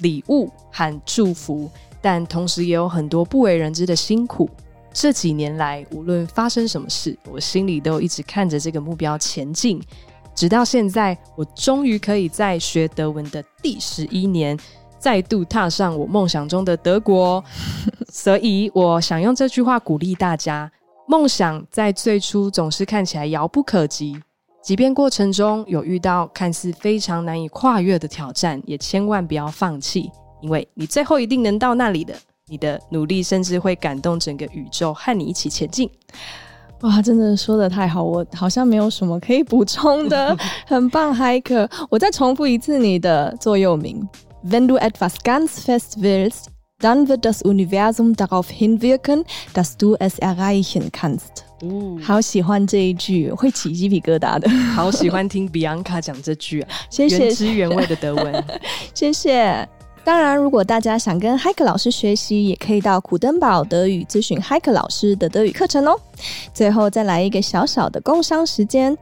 [0.00, 1.70] 礼物和祝福，
[2.00, 4.48] 但同时也有很多不为人知的辛苦。
[4.92, 9.80] 这几年来，无论发生什么事，我心里都一直看着这个目标前进。
[10.34, 14.58] 直到现在，我终于可以在学德文的第十一年，
[14.98, 17.42] 再度踏上我梦想中的德国。
[18.12, 20.70] 所以，我想用这句话鼓励大家：
[21.06, 24.22] 梦想在最初总是看起来遥不可及。
[24.66, 30.10] 即便过程中有遇到看似非常难以跨越的挑战，也千万不要放弃，
[30.42, 32.12] 因为你最后一定能到那里的。
[32.48, 35.88] 你的努力甚至会感动整个宇宙，和你一起前进。
[36.80, 40.36] 哇，真的说的太好，我好像没有什么可以补充的，
[40.66, 41.70] 很棒，Hiker。
[41.88, 44.04] 我再重复一次你的座右铭
[44.44, 46.46] ：Wenn du etwas ganz fest willst,
[46.80, 49.24] dann wird das Universum darauf hinwirken,
[49.54, 51.44] dass du es erreichen kannst。
[51.62, 54.48] 哦，好喜欢这一句，会起鸡皮疙瘩的。
[54.74, 58.44] 好喜欢听 Bianca 讲这句啊， 谢谢，原汁原味的德文，
[58.92, 59.66] 谢谢。
[60.04, 65.98] 当然，如果大家想跟 Heike 老师学习，也可以到古登堡德语咨询 Heike 老师的德语课程哦。
[66.54, 68.96] 最后再来一个小小的工商时间。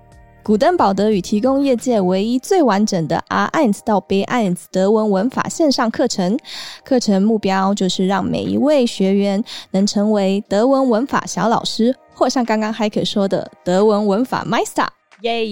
[0.45, 3.80] 古登堡德语提供业界唯一最完整的 R.I.N.S.
[3.82, 4.68] 到 B.I.N.S.
[4.70, 6.38] 德文文法线上课程，
[6.84, 14.86] 课程目标就是让每一位学员能成为德文文法小老师，或像刚刚 Heike 说的德文文法 Meister。
[15.22, 15.47] 耶！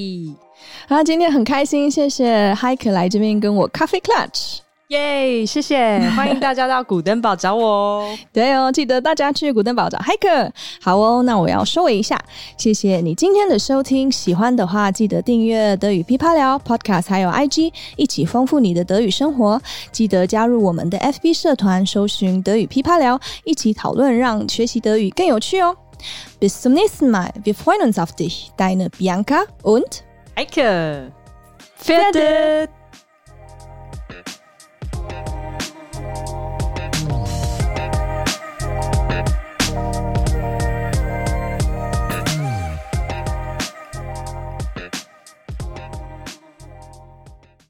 [0.87, 4.59] 好，今天很开心，谢谢 Heike 来这边跟我 Coffee Clutch。
[4.93, 8.19] 耶谢谢， 欢迎大家到古登堡找我哦。
[8.31, 10.51] 对哦，记得大家去古登堡找 Heike。
[10.83, 12.21] 好哦，那我要收尾一下，
[12.59, 14.13] 谢谢你今天的收听。
[14.13, 19.61] 喜欢的话，记得订阅德语噼啪聊 Podcast，还有 IG，一起丰富你的德语生活。
[19.91, 25.75] 记得加入我们的 FB 社团，搜寻德语噼啪聊，一起讨论，让学习德语更有趣哦。
[26.39, 30.03] Bis zum nächsten Mal, wir freuen uns auf dich, deine Bianca und
[30.37, 31.13] Heike.
[31.79, 32.82] Fertig.